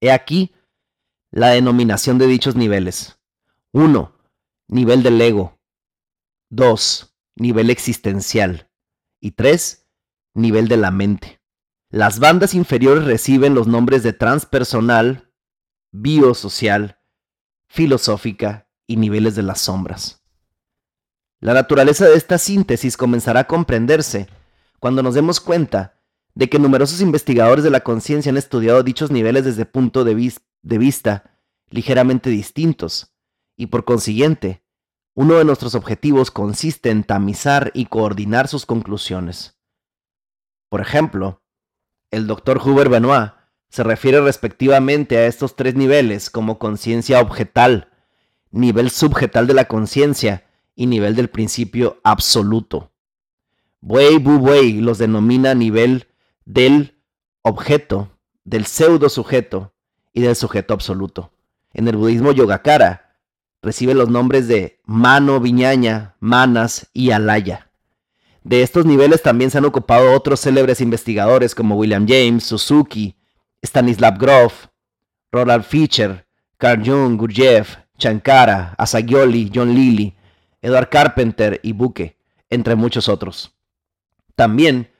He 0.00 0.10
aquí 0.10 0.54
la 1.30 1.50
denominación 1.50 2.18
de 2.18 2.26
dichos 2.26 2.56
niveles. 2.56 3.18
1. 3.72 4.12
Nivel 4.68 5.02
del 5.02 5.20
ego. 5.20 5.58
2. 6.50 7.14
Nivel 7.36 7.70
existencial. 7.70 8.68
Y 9.20 9.32
3. 9.32 9.86
Nivel 10.34 10.68
de 10.68 10.76
la 10.78 10.90
mente. 10.90 11.41
Las 11.92 12.20
bandas 12.20 12.54
inferiores 12.54 13.04
reciben 13.04 13.54
los 13.54 13.66
nombres 13.66 14.02
de 14.02 14.14
transpersonal, 14.14 15.30
biosocial, 15.90 16.98
filosófica 17.68 18.66
y 18.86 18.96
niveles 18.96 19.34
de 19.34 19.42
las 19.42 19.60
sombras. 19.60 20.24
La 21.38 21.52
naturaleza 21.52 22.06
de 22.06 22.14
esta 22.14 22.38
síntesis 22.38 22.96
comenzará 22.96 23.40
a 23.40 23.46
comprenderse 23.46 24.26
cuando 24.80 25.02
nos 25.02 25.14
demos 25.14 25.38
cuenta 25.38 26.00
de 26.32 26.48
que 26.48 26.58
numerosos 26.58 27.02
investigadores 27.02 27.62
de 27.62 27.70
la 27.70 27.80
conciencia 27.80 28.30
han 28.30 28.38
estudiado 28.38 28.82
dichos 28.82 29.10
niveles 29.10 29.44
desde 29.44 29.66
puntos 29.66 30.06
de, 30.06 30.32
de 30.62 30.78
vista 30.78 31.38
ligeramente 31.68 32.30
distintos, 32.30 33.14
y 33.54 33.66
por 33.66 33.84
consiguiente, 33.84 34.64
uno 35.14 35.34
de 35.34 35.44
nuestros 35.44 35.74
objetivos 35.74 36.30
consiste 36.30 36.88
en 36.88 37.04
tamizar 37.04 37.70
y 37.74 37.84
coordinar 37.84 38.48
sus 38.48 38.64
conclusiones. 38.64 39.58
Por 40.70 40.80
ejemplo, 40.80 41.41
el 42.12 42.26
doctor 42.26 42.60
Hubert 42.64 42.90
Benoit 42.90 43.32
se 43.68 43.82
refiere 43.82 44.20
respectivamente 44.20 45.16
a 45.16 45.26
estos 45.26 45.56
tres 45.56 45.74
niveles 45.74 46.30
como 46.30 46.58
conciencia 46.58 47.20
objetal, 47.20 47.88
nivel 48.50 48.90
subjetal 48.90 49.46
de 49.46 49.54
la 49.54 49.64
conciencia 49.64 50.44
y 50.76 50.86
nivel 50.86 51.16
del 51.16 51.30
principio 51.30 51.98
absoluto. 52.04 52.92
Wei 53.80 54.18
Bu 54.18 54.36
Wei 54.36 54.80
los 54.80 54.98
denomina 54.98 55.54
nivel 55.54 56.06
del 56.44 57.02
objeto, 57.40 58.10
del 58.44 58.66
pseudo 58.66 59.08
sujeto 59.08 59.72
y 60.12 60.20
del 60.20 60.36
sujeto 60.36 60.74
absoluto. 60.74 61.32
En 61.72 61.88
el 61.88 61.96
budismo 61.96 62.32
Yogacara 62.32 63.16
recibe 63.62 63.94
los 63.94 64.10
nombres 64.10 64.48
de 64.48 64.80
Mano, 64.84 65.40
Viñaña, 65.40 66.16
Manas 66.20 66.90
y 66.92 67.10
Alaya. 67.12 67.71
De 68.44 68.62
estos 68.62 68.86
niveles 68.86 69.22
también 69.22 69.50
se 69.50 69.58
han 69.58 69.64
ocupado 69.64 70.12
otros 70.12 70.40
célebres 70.40 70.80
investigadores 70.80 71.54
como 71.54 71.76
William 71.76 72.06
James, 72.08 72.44
Suzuki, 72.44 73.16
Stanislav 73.62 74.18
Grof, 74.18 74.66
Ronald 75.30 75.64
Fischer, 75.64 76.26
Carl 76.58 76.82
Jung, 76.84 77.16
Gurdjieff, 77.16 77.76
Chankara, 77.98 78.74
Asagioli, 78.78 79.50
John 79.54 79.74
Lilly, 79.74 80.14
Edward 80.60 80.88
Carpenter 80.88 81.60
y 81.62 81.72
Buque, 81.72 82.16
entre 82.50 82.74
muchos 82.74 83.08
otros. 83.08 83.54
También 84.34 84.90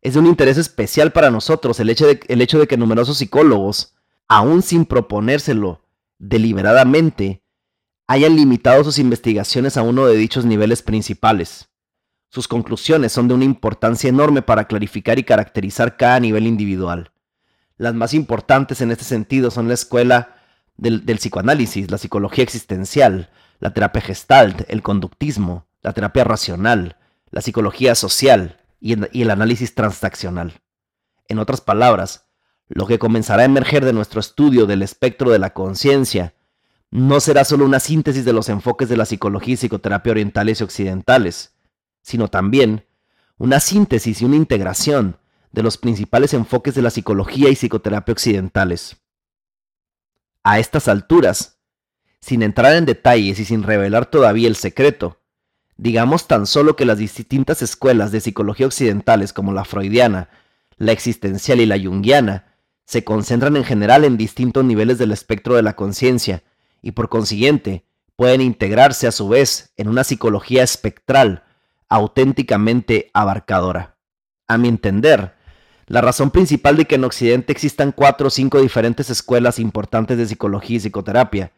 es 0.00 0.14
de 0.14 0.20
un 0.20 0.26
interés 0.26 0.56
especial 0.56 1.12
para 1.12 1.30
nosotros 1.30 1.78
el 1.80 1.90
hecho 1.90 2.06
de, 2.06 2.20
el 2.28 2.40
hecho 2.40 2.58
de 2.58 2.66
que 2.66 2.76
numerosos 2.76 3.18
psicólogos, 3.18 3.94
aún 4.28 4.62
sin 4.62 4.86
proponérselo 4.86 5.82
deliberadamente, 6.18 7.42
hayan 8.06 8.36
limitado 8.36 8.84
sus 8.84 8.98
investigaciones 8.98 9.76
a 9.76 9.82
uno 9.82 10.06
de 10.06 10.16
dichos 10.16 10.44
niveles 10.44 10.82
principales. 10.82 11.68
Sus 12.36 12.48
conclusiones 12.48 13.12
son 13.12 13.28
de 13.28 13.34
una 13.34 13.46
importancia 13.46 14.10
enorme 14.10 14.42
para 14.42 14.66
clarificar 14.66 15.18
y 15.18 15.24
caracterizar 15.24 15.96
cada 15.96 16.20
nivel 16.20 16.46
individual. 16.46 17.10
Las 17.78 17.94
más 17.94 18.12
importantes 18.12 18.82
en 18.82 18.90
este 18.90 19.04
sentido 19.04 19.50
son 19.50 19.68
la 19.68 19.72
escuela 19.72 20.36
del, 20.76 21.02
psicoanálisis, 21.16 21.90
la 21.90 21.96
psicología 21.96 22.44
existencial, 22.44 23.30
la 23.58 23.72
terapia 23.72 24.02
gestalt, 24.02 24.68
el 24.68 24.82
conductismo, 24.82 25.66
la 25.80 25.94
terapia 25.94 26.24
racional, 26.24 26.98
la 27.30 27.40
psicología 27.40 27.94
social 27.94 28.60
y 28.80 28.92
el, 28.92 29.30
análisis 29.30 29.74
transaccional. 29.74 30.60
En 31.28 31.38
otras 31.38 31.62
palabras, 31.62 32.26
lo 32.68 32.86
que 32.86 32.98
comenzará 32.98 33.44
a 33.44 33.46
emerger 33.46 33.82
de 33.82 33.94
nuestro 33.94 34.20
estudio 34.20 34.66
del 34.66 34.82
espectro 34.82 35.30
de 35.30 35.38
la 35.38 35.54
conciencia 35.54 36.34
no 36.90 37.18
será 37.20 37.46
solo 37.46 37.64
una 37.64 37.80
síntesis 37.80 38.26
de 38.26 38.34
los 38.34 38.50
enfoques 38.50 38.90
de 38.90 38.98
la 38.98 39.06
psicología 39.06 39.54
y 39.54 39.56
psicoterapia 39.56 40.10
orientales 40.10 40.60
y 40.60 40.64
occidentales, 40.64 41.55
sino 42.06 42.28
también 42.28 42.86
una 43.36 43.58
síntesis 43.58 44.22
y 44.22 44.24
una 44.24 44.36
integración 44.36 45.18
de 45.50 45.64
los 45.64 45.76
principales 45.76 46.34
enfoques 46.34 46.76
de 46.76 46.82
la 46.82 46.90
psicología 46.90 47.50
y 47.50 47.56
psicoterapia 47.56 48.12
occidentales. 48.12 48.98
A 50.44 50.60
estas 50.60 50.86
alturas, 50.86 51.58
sin 52.20 52.44
entrar 52.44 52.76
en 52.76 52.86
detalles 52.86 53.40
y 53.40 53.44
sin 53.44 53.64
revelar 53.64 54.06
todavía 54.06 54.46
el 54.46 54.54
secreto, 54.54 55.20
digamos 55.76 56.28
tan 56.28 56.46
solo 56.46 56.76
que 56.76 56.84
las 56.84 56.98
distintas 56.98 57.60
escuelas 57.60 58.12
de 58.12 58.20
psicología 58.20 58.68
occidentales 58.68 59.32
como 59.32 59.52
la 59.52 59.64
freudiana, 59.64 60.28
la 60.76 60.92
existencial 60.92 61.60
y 61.60 61.66
la 61.66 61.78
junguiana 61.78 62.54
se 62.84 63.02
concentran 63.02 63.56
en 63.56 63.64
general 63.64 64.04
en 64.04 64.16
distintos 64.16 64.64
niveles 64.64 64.98
del 64.98 65.10
espectro 65.10 65.56
de 65.56 65.62
la 65.62 65.74
conciencia 65.74 66.44
y 66.82 66.92
por 66.92 67.08
consiguiente 67.08 67.84
pueden 68.14 68.42
integrarse 68.42 69.08
a 69.08 69.12
su 69.12 69.28
vez 69.28 69.72
en 69.76 69.88
una 69.88 70.04
psicología 70.04 70.62
espectral 70.62 71.42
auténticamente 71.88 73.10
abarcadora. 73.14 73.96
A 74.48 74.58
mi 74.58 74.68
entender, 74.68 75.34
La 75.88 76.00
razón 76.00 76.32
principal 76.32 76.76
de 76.76 76.84
que 76.84 76.96
en 76.96 77.04
Occidente 77.04 77.52
existan 77.52 77.92
cuatro 77.92 78.26
o 78.26 78.30
cinco 78.30 78.60
diferentes 78.60 79.08
escuelas 79.08 79.60
importantes 79.60 80.18
de 80.18 80.26
psicología 80.26 80.76
y 80.76 80.80
psicoterapia 80.80 81.52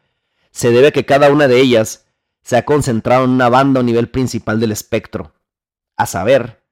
se 0.51 0.69
debe 0.71 0.87
a 0.87 0.91
que 0.91 1.05
cada 1.05 1.31
una 1.31 1.47
de 1.47 1.59
ellas 1.59 2.05
se 2.43 2.57
ha 2.57 2.65
concentrado 2.65 3.25
en 3.25 3.31
una 3.31 3.49
banda 3.49 3.79
o 3.79 3.83
nivel 3.83 4.09
principal 4.09 4.59
del 4.59 4.71
espectro, 4.71 5.33
a 5.97 6.05
saber, 6.05 6.63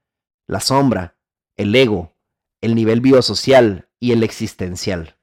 la 0.46 0.60
sombra, 0.60 1.16
el 1.56 1.74
ego, 1.74 2.16
el 2.60 2.74
nivel 2.74 3.00
biosocial 3.00 3.88
y 4.00 4.12
el 4.12 4.22
existencial. 4.22 5.16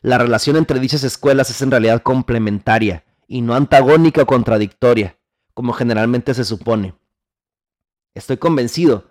La 0.00 0.18
relación 0.18 0.56
entre 0.56 0.80
dichas 0.80 1.04
escuelas 1.04 1.50
es 1.50 1.60
en 1.62 1.70
realidad 1.70 2.02
complementaria 2.02 3.04
y 3.26 3.42
no 3.42 3.54
antagónica 3.54 4.22
o 4.22 4.26
contradictoria, 4.26 5.18
como 5.54 5.72
generalmente 5.72 6.34
se 6.34 6.44
supone. 6.44 6.94
Estoy 8.14 8.36
convencido 8.36 9.10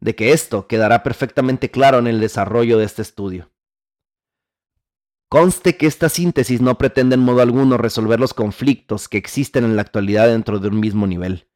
de 0.00 0.14
que 0.14 0.32
esto 0.32 0.66
quedará 0.68 1.02
perfectamente 1.02 1.70
claro 1.70 1.98
en 1.98 2.06
el 2.06 2.20
desarrollo 2.20 2.78
de 2.78 2.84
este 2.84 3.02
estudio. 3.02 3.50
Conste 5.28 5.76
que 5.76 5.86
esta 5.86 6.08
síntesis 6.08 6.60
no 6.60 6.78
pretende 6.78 7.14
en 7.14 7.20
modo 7.20 7.42
alguno 7.42 7.76
resolver 7.76 8.20
los 8.20 8.34
conflictos 8.34 9.08
que 9.08 9.18
existen 9.18 9.64
en 9.64 9.74
la 9.74 9.82
actualidad 9.82 10.28
dentro 10.28 10.60
de 10.60 10.68
un 10.68 10.78
mismo 10.78 11.08
nivel. 11.08 11.48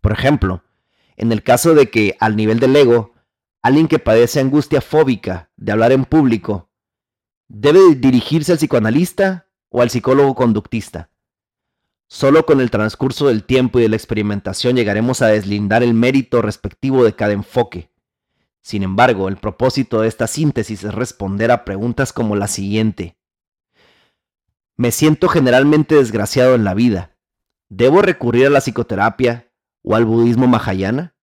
Por 0.00 0.12
ejemplo, 0.12 0.64
en 1.16 1.32
el 1.32 1.42
caso 1.42 1.74
de 1.74 1.90
que, 1.90 2.16
al 2.20 2.36
nivel 2.36 2.60
del 2.60 2.74
ego, 2.76 3.12
alguien 3.60 3.88
que 3.88 3.98
padece 3.98 4.40
angustia 4.40 4.80
fóbica 4.80 5.50
de 5.56 5.72
hablar 5.72 5.92
en 5.92 6.06
público, 6.06 6.70
debe 7.48 7.94
dirigirse 7.96 8.52
al 8.52 8.58
psicoanalista 8.58 9.48
o 9.68 9.82
al 9.82 9.90
psicólogo 9.90 10.34
conductista. 10.34 11.10
Solo 12.10 12.46
con 12.46 12.62
el 12.62 12.70
transcurso 12.70 13.28
del 13.28 13.44
tiempo 13.44 13.78
y 13.78 13.82
de 13.82 13.90
la 13.90 13.96
experimentación 13.96 14.76
llegaremos 14.76 15.20
a 15.20 15.26
deslindar 15.26 15.82
el 15.82 15.92
mérito 15.92 16.40
respectivo 16.40 17.04
de 17.04 17.14
cada 17.14 17.34
enfoque. 17.34 17.90
Sin 18.62 18.82
embargo, 18.82 19.28
el 19.28 19.36
propósito 19.36 20.00
de 20.00 20.08
esta 20.08 20.26
síntesis 20.26 20.84
es 20.84 20.94
responder 20.94 21.50
a 21.50 21.66
preguntas 21.66 22.14
como 22.14 22.34
la 22.34 22.48
siguiente. 22.48 23.18
Me 24.76 24.90
siento 24.90 25.28
generalmente 25.28 25.96
desgraciado 25.96 26.54
en 26.54 26.64
la 26.64 26.72
vida. 26.72 27.14
¿Debo 27.68 28.00
recurrir 28.00 28.46
a 28.46 28.50
la 28.50 28.62
psicoterapia 28.62 29.52
o 29.82 29.94
al 29.94 30.06
budismo 30.06 30.46
mahayana? 30.46 31.14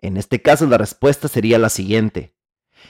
En 0.00 0.18
este 0.18 0.42
caso 0.42 0.66
la 0.66 0.76
respuesta 0.76 1.28
sería 1.28 1.58
la 1.58 1.70
siguiente. 1.70 2.34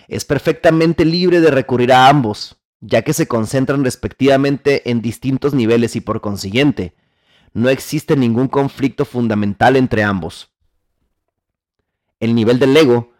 Es 0.08 0.24
perfectamente 0.24 1.04
libre 1.04 1.40
de 1.40 1.52
recurrir 1.52 1.92
a 1.92 2.08
ambos, 2.08 2.60
ya 2.80 3.02
que 3.02 3.12
se 3.12 3.28
concentran 3.28 3.84
respectivamente 3.84 4.90
en 4.90 5.02
distintos 5.02 5.54
niveles 5.54 5.94
y 5.94 6.00
por 6.00 6.20
consiguiente, 6.20 6.94
no 7.58 7.68
existe 7.68 8.16
ningún 8.16 8.48
conflicto 8.48 9.04
fundamental 9.04 9.76
entre 9.76 10.02
ambos. 10.02 10.54
El 12.20 12.34
nivel 12.34 12.58
del 12.58 12.76
ego 12.76 13.12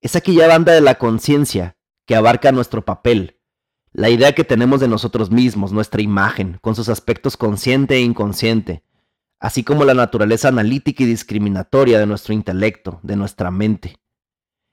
es 0.00 0.16
aquella 0.16 0.46
banda 0.46 0.72
de 0.72 0.80
la 0.80 0.96
conciencia 0.96 1.76
que 2.04 2.14
abarca 2.14 2.52
nuestro 2.52 2.84
papel, 2.84 3.40
la 3.92 4.10
idea 4.10 4.34
que 4.34 4.44
tenemos 4.44 4.80
de 4.80 4.88
nosotros 4.88 5.30
mismos, 5.30 5.72
nuestra 5.72 6.02
imagen, 6.02 6.58
con 6.60 6.74
sus 6.74 6.88
aspectos 6.88 7.36
consciente 7.36 7.94
e 7.94 8.00
inconsciente, 8.00 8.82
así 9.38 9.64
como 9.64 9.84
la 9.84 9.94
naturaleza 9.94 10.48
analítica 10.48 11.02
y 11.02 11.06
discriminatoria 11.06 11.98
de 11.98 12.06
nuestro 12.06 12.34
intelecto, 12.34 13.00
de 13.02 13.16
nuestra 13.16 13.50
mente. 13.50 13.96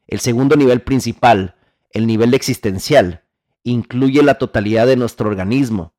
El 0.08 0.20
segundo 0.20 0.56
nivel 0.56 0.82
principal, 0.82 1.56
el 1.92 2.08
nivel 2.08 2.34
existencial, 2.34 3.24
incluye 3.64 4.24
la 4.24 4.36
totalidad 4.36 4.88
de 4.88 4.98
nuestro 4.98 5.30
organismo, 5.30 5.94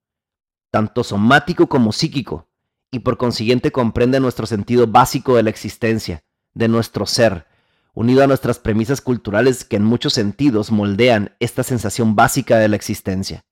tanto 0.70 1.04
somático 1.04 1.68
como 1.68 1.92
psíquico, 1.92 2.48
y 2.92 3.00
por 3.00 3.16
consiguiente 3.16 3.72
comprende 3.72 4.20
nuestro 4.20 4.46
sentido 4.46 4.86
básico 4.86 5.34
de 5.34 5.42
la 5.42 5.50
existencia, 5.50 6.22
de 6.52 6.68
nuestro 6.68 7.06
ser, 7.06 7.46
unido 7.94 8.22
a 8.22 8.26
nuestras 8.26 8.58
premisas 8.58 9.00
culturales 9.00 9.64
que 9.64 9.76
en 9.76 9.82
muchos 9.82 10.12
sentidos 10.12 10.70
moldean 10.70 11.34
esta 11.40 11.62
sensación 11.62 12.14
básica 12.14 12.58
de 12.58 12.68
la 12.68 12.76
existencia. 12.76 13.44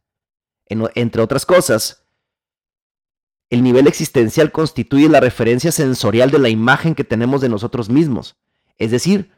entre 0.94 1.22
otras 1.22 1.46
cosas, 1.46 2.04
el 3.48 3.64
nivel 3.64 3.88
existencial 3.88 4.52
constituye 4.52 5.08
la 5.08 5.18
referencia 5.18 5.72
sensorial 5.72 6.30
de 6.30 6.38
la 6.38 6.50
imagen 6.50 6.94
que 6.94 7.02
tenemos 7.02 7.40
de 7.40 7.48
nosotros 7.48 7.88
mismos, 7.88 8.36
es 8.78 8.92
decir, 8.92 9.32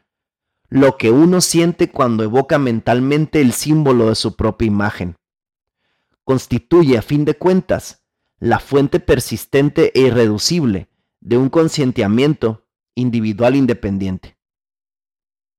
lo 0.68 0.98
que 0.98 1.10
uno 1.10 1.40
siente 1.40 1.90
cuando 1.90 2.24
evoca 2.24 2.58
mentalmente 2.58 3.40
el 3.40 3.52
símbolo 3.52 4.08
de 4.08 4.14
su 4.14 4.36
propia 4.36 4.66
imagen. 4.66 5.16
Constituye, 6.24 6.98
a 6.98 7.02
fin 7.02 7.24
de 7.24 7.34
cuentas, 7.34 8.01
la 8.42 8.58
fuente 8.58 8.98
persistente 8.98 9.92
e 9.94 10.08
irreducible 10.08 10.88
de 11.20 11.36
un 11.38 11.48
conscientiamiento 11.48 12.66
individual 12.96 13.54
independiente. 13.54 14.36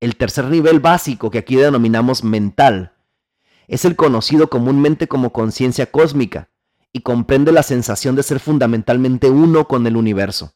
El 0.02 0.18
tercer 0.18 0.50
nivel 0.50 0.82
básico 0.82 1.32
que 1.32 1.38
aquí 1.38 1.56
denominamos 1.56 2.26
mental 2.26 2.92
es 3.70 3.86
el 3.86 3.96
conocido 3.96 4.50
comúnmente 4.50 5.08
como 5.08 5.32
conciencia 5.32 5.90
cósmica 5.92 6.50
y 6.92 7.00
comprende 7.00 7.54
la 7.54 7.64
sensación 7.64 8.18
de 8.18 8.24
ser 8.24 8.42
fundamentalmente 8.42 9.30
uno 9.30 9.66
con 9.66 9.88
el 9.88 9.96
universo. 9.96 10.54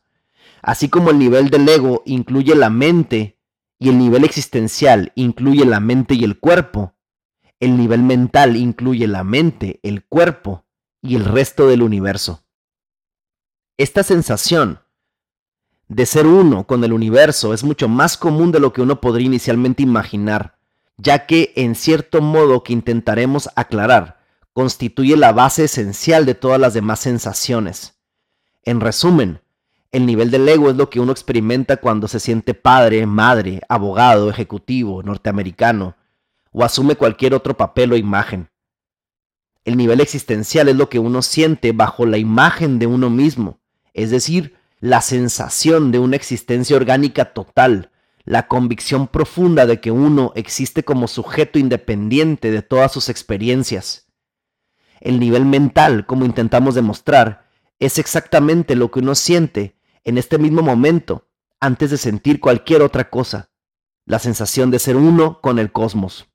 Así 0.62 0.90
como 0.90 1.12
el 1.12 1.20
nivel 1.20 1.50
del 1.50 1.70
ego 1.70 2.04
incluye 2.06 2.56
la 2.56 2.70
mente 2.70 3.40
y 3.80 3.88
el 3.88 3.98
nivel 3.98 4.26
existencial 4.26 5.14
incluye 5.16 5.64
la 5.64 5.80
mente 5.80 6.16
y 6.16 6.26
el 6.26 6.42
cuerpo, 6.42 6.94
el 7.62 7.78
nivel 7.78 8.04
mental 8.04 8.58
incluye 8.58 9.08
la 9.08 9.24
mente, 9.24 9.80
el 9.82 10.04
cuerpo 10.04 10.67
y 11.08 11.16
el 11.16 11.26
resto 11.26 11.68
del 11.68 11.82
universo. 11.82 12.44
Esta 13.78 14.04
sensación 14.04 14.80
de 15.88 16.06
ser 16.06 16.28
uno 16.28 16.66
con 16.66 16.84
el 16.84 16.92
universo 16.92 17.54
es 17.54 17.64
mucho 17.64 17.88
más 17.88 18.18
común 18.18 18.52
de 18.52 18.60
lo 18.60 18.74
que 18.74 18.82
uno 18.82 19.00
podría 19.00 19.28
inicialmente 19.28 19.84
imaginar, 19.84 20.58
ya 20.98 21.26
que 21.26 21.54
en 21.56 21.76
cierto 21.76 22.22
modo 22.22 22.64
que 22.64 22.74
intentaremos 22.74 23.50
aclarar, 23.56 24.20
constituye 24.52 25.16
la 25.16 25.32
base 25.32 25.66
esencial 25.66 26.26
de 26.26 26.36
todas 26.36 26.60
las 26.60 26.74
demás 26.74 27.00
sensaciones. 27.00 28.00
En 28.64 28.82
resumen, 28.82 29.40
el 29.92 30.06
nivel 30.06 30.30
del 30.30 30.50
ego 30.50 30.70
es 30.70 30.76
lo 30.76 30.90
que 30.90 31.00
uno 31.00 31.14
experimenta 31.14 31.78
cuando 31.78 32.08
se 32.08 32.20
siente 32.20 32.54
padre, 32.54 33.06
madre, 33.06 33.62
abogado, 33.70 34.30
ejecutivo, 34.30 35.04
norteamericano, 35.04 35.96
o 36.52 36.66
asume 36.66 36.96
cualquier 36.96 37.34
otro 37.34 37.56
papel 37.56 37.94
o 37.94 37.96
imagen. 37.96 38.50
El 39.68 39.76
nivel 39.76 40.00
existencial 40.00 40.70
es 40.70 40.78
lo 40.78 40.88
que 40.88 40.98
uno 40.98 41.22
siente 41.22 41.74
bajo 41.74 42.06
la 42.06 42.18
imagen 42.18 42.80
de 42.80 42.88
uno 42.88 43.10
mismo, 43.10 43.60
es 43.94 44.12
decir, 44.12 44.56
la 44.80 45.02
sensación 45.02 45.92
de 45.92 46.00
una 46.00 46.16
existencia 46.16 46.78
orgánica 46.78 47.34
total, 47.34 47.92
la 48.24 48.48
convicción 48.48 49.10
profunda 49.10 49.66
de 49.66 49.82
que 49.82 49.92
uno 49.92 50.32
existe 50.36 50.84
como 50.84 51.10
sujeto 51.10 51.60
independiente 51.60 52.50
de 52.50 52.62
todas 52.62 52.94
sus 52.94 53.10
experiencias. 53.10 54.08
El 55.02 55.20
nivel 55.20 55.44
mental, 55.44 56.06
como 56.06 56.24
intentamos 56.24 56.74
demostrar, 56.74 57.50
es 57.78 58.00
exactamente 58.00 58.74
lo 58.74 58.90
que 58.90 59.00
uno 59.00 59.16
siente 59.16 59.76
en 60.06 60.18
este 60.18 60.38
mismo 60.38 60.62
momento, 60.62 61.28
antes 61.60 61.92
de 61.92 61.98
sentir 61.98 62.40
cualquier 62.40 62.84
otra 62.84 63.10
cosa, 63.10 63.50
la 64.06 64.20
sensación 64.20 64.72
de 64.72 64.80
ser 64.80 64.96
uno 64.96 65.42
con 65.42 65.60
el 65.60 65.74
cosmos. 65.74 66.30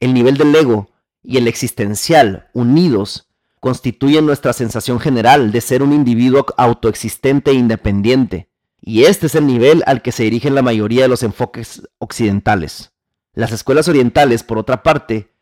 El 0.00 0.12
nivel 0.12 0.36
del 0.36 0.52
ego 0.56 0.90
y 1.22 1.36
el 1.36 1.48
existencial, 1.48 2.48
unidos, 2.52 3.28
constituyen 3.60 4.26
nuestra 4.26 4.52
sensación 4.52 5.00
general 5.00 5.52
de 5.52 5.60
ser 5.60 5.82
un 5.82 5.92
individuo 5.92 6.46
autoexistente 6.56 7.50
e 7.50 7.54
independiente, 7.54 8.50
y 8.80 9.04
este 9.04 9.26
es 9.26 9.34
el 9.34 9.46
nivel 9.46 9.82
al 9.86 10.02
que 10.02 10.12
se 10.12 10.22
dirigen 10.22 10.54
la 10.54 10.62
mayoría 10.62 11.02
de 11.02 11.08
los 11.08 11.22
enfoques 11.22 11.82
occidentales. 11.98 12.92
Las 13.32 13.52
escuelas 13.52 13.88
orientales, 13.88 14.42
por 14.42 14.58
otra 14.58 14.82
parte, 14.82 15.34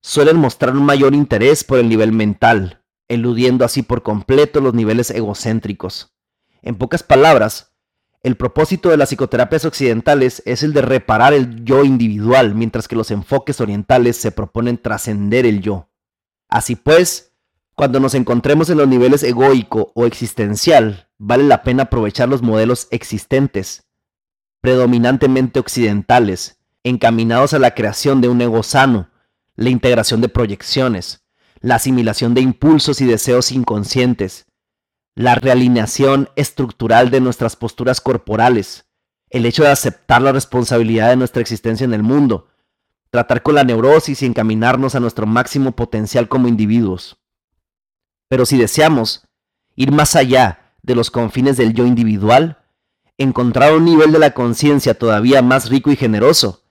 suelen 0.00 0.36
mostrar 0.36 0.76
un 0.76 0.84
mayor 0.84 1.14
interés 1.14 1.64
por 1.64 1.78
el 1.78 1.88
nivel 1.88 2.12
mental, 2.12 2.82
eludiendo 3.08 3.64
así 3.64 3.82
por 3.82 4.02
completo 4.02 4.60
los 4.60 4.74
niveles 4.74 5.10
egocéntricos. 5.10 6.14
En 6.62 6.76
pocas 6.76 7.02
palabras, 7.02 7.71
el 8.22 8.36
propósito 8.36 8.88
de 8.88 8.96
las 8.96 9.08
psicoterapias 9.08 9.64
occidentales 9.64 10.42
es 10.46 10.62
el 10.62 10.72
de 10.72 10.82
reparar 10.82 11.32
el 11.32 11.64
yo 11.64 11.84
individual, 11.84 12.54
mientras 12.54 12.86
que 12.86 12.94
los 12.94 13.10
enfoques 13.10 13.60
orientales 13.60 14.16
se 14.16 14.30
proponen 14.30 14.78
trascender 14.78 15.44
el 15.44 15.60
yo. 15.60 15.88
Así 16.48 16.76
pues, 16.76 17.32
cuando 17.74 17.98
nos 17.98 18.14
encontremos 18.14 18.70
en 18.70 18.78
los 18.78 18.86
niveles 18.86 19.24
egoico 19.24 19.90
o 19.94 20.06
existencial, 20.06 21.08
vale 21.18 21.42
la 21.42 21.64
pena 21.64 21.84
aprovechar 21.84 22.28
los 22.28 22.42
modelos 22.42 22.86
existentes, 22.90 23.88
predominantemente 24.60 25.58
occidentales, 25.58 26.60
encaminados 26.84 27.54
a 27.54 27.58
la 27.58 27.74
creación 27.74 28.20
de 28.20 28.28
un 28.28 28.40
ego 28.40 28.62
sano, 28.62 29.10
la 29.56 29.70
integración 29.70 30.20
de 30.20 30.28
proyecciones, 30.28 31.24
la 31.60 31.76
asimilación 31.76 32.34
de 32.34 32.40
impulsos 32.40 33.00
y 33.00 33.06
deseos 33.06 33.50
inconscientes, 33.50 34.46
la 35.14 35.34
realineación 35.34 36.30
estructural 36.36 37.10
de 37.10 37.20
nuestras 37.20 37.56
posturas 37.56 38.00
corporales, 38.00 38.86
el 39.30 39.46
hecho 39.46 39.62
de 39.62 39.70
aceptar 39.70 40.22
la 40.22 40.32
responsabilidad 40.32 41.10
de 41.10 41.16
nuestra 41.16 41.42
existencia 41.42 41.84
en 41.84 41.94
el 41.94 42.02
mundo, 42.02 42.48
tratar 43.10 43.42
con 43.42 43.54
la 43.54 43.64
neurosis 43.64 44.22
y 44.22 44.26
encaminarnos 44.26 44.94
a 44.94 45.00
nuestro 45.00 45.26
máximo 45.26 45.72
potencial 45.72 46.28
como 46.28 46.48
individuos. 46.48 47.18
Pero 48.28 48.46
si 48.46 48.56
deseamos 48.56 49.26
ir 49.74 49.92
más 49.92 50.16
allá 50.16 50.74
de 50.82 50.94
los 50.94 51.10
confines 51.10 51.56
del 51.56 51.74
yo 51.74 51.86
individual, 51.86 52.58
encontrar 53.18 53.74
un 53.74 53.84
nivel 53.84 54.12
de 54.12 54.18
la 54.18 54.32
conciencia 54.32 54.94
todavía 54.94 55.42
más 55.42 55.68
rico 55.68 55.90
y 55.90 55.96
generoso, 55.96 56.62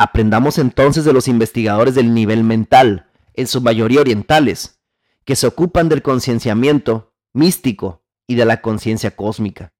Aprendamos 0.00 0.58
entonces 0.58 1.04
de 1.04 1.12
los 1.12 1.26
investigadores 1.26 1.96
del 1.96 2.14
nivel 2.14 2.44
mental, 2.44 3.08
en 3.34 3.48
su 3.48 3.60
mayoría 3.60 4.00
orientales, 4.00 4.78
que 5.24 5.34
se 5.34 5.48
ocupan 5.48 5.88
del 5.88 6.02
concienciamiento 6.02 7.07
místico 7.32 8.02
y 8.26 8.34
de 8.34 8.44
la 8.44 8.60
conciencia 8.60 9.14
cósmica. 9.16 9.72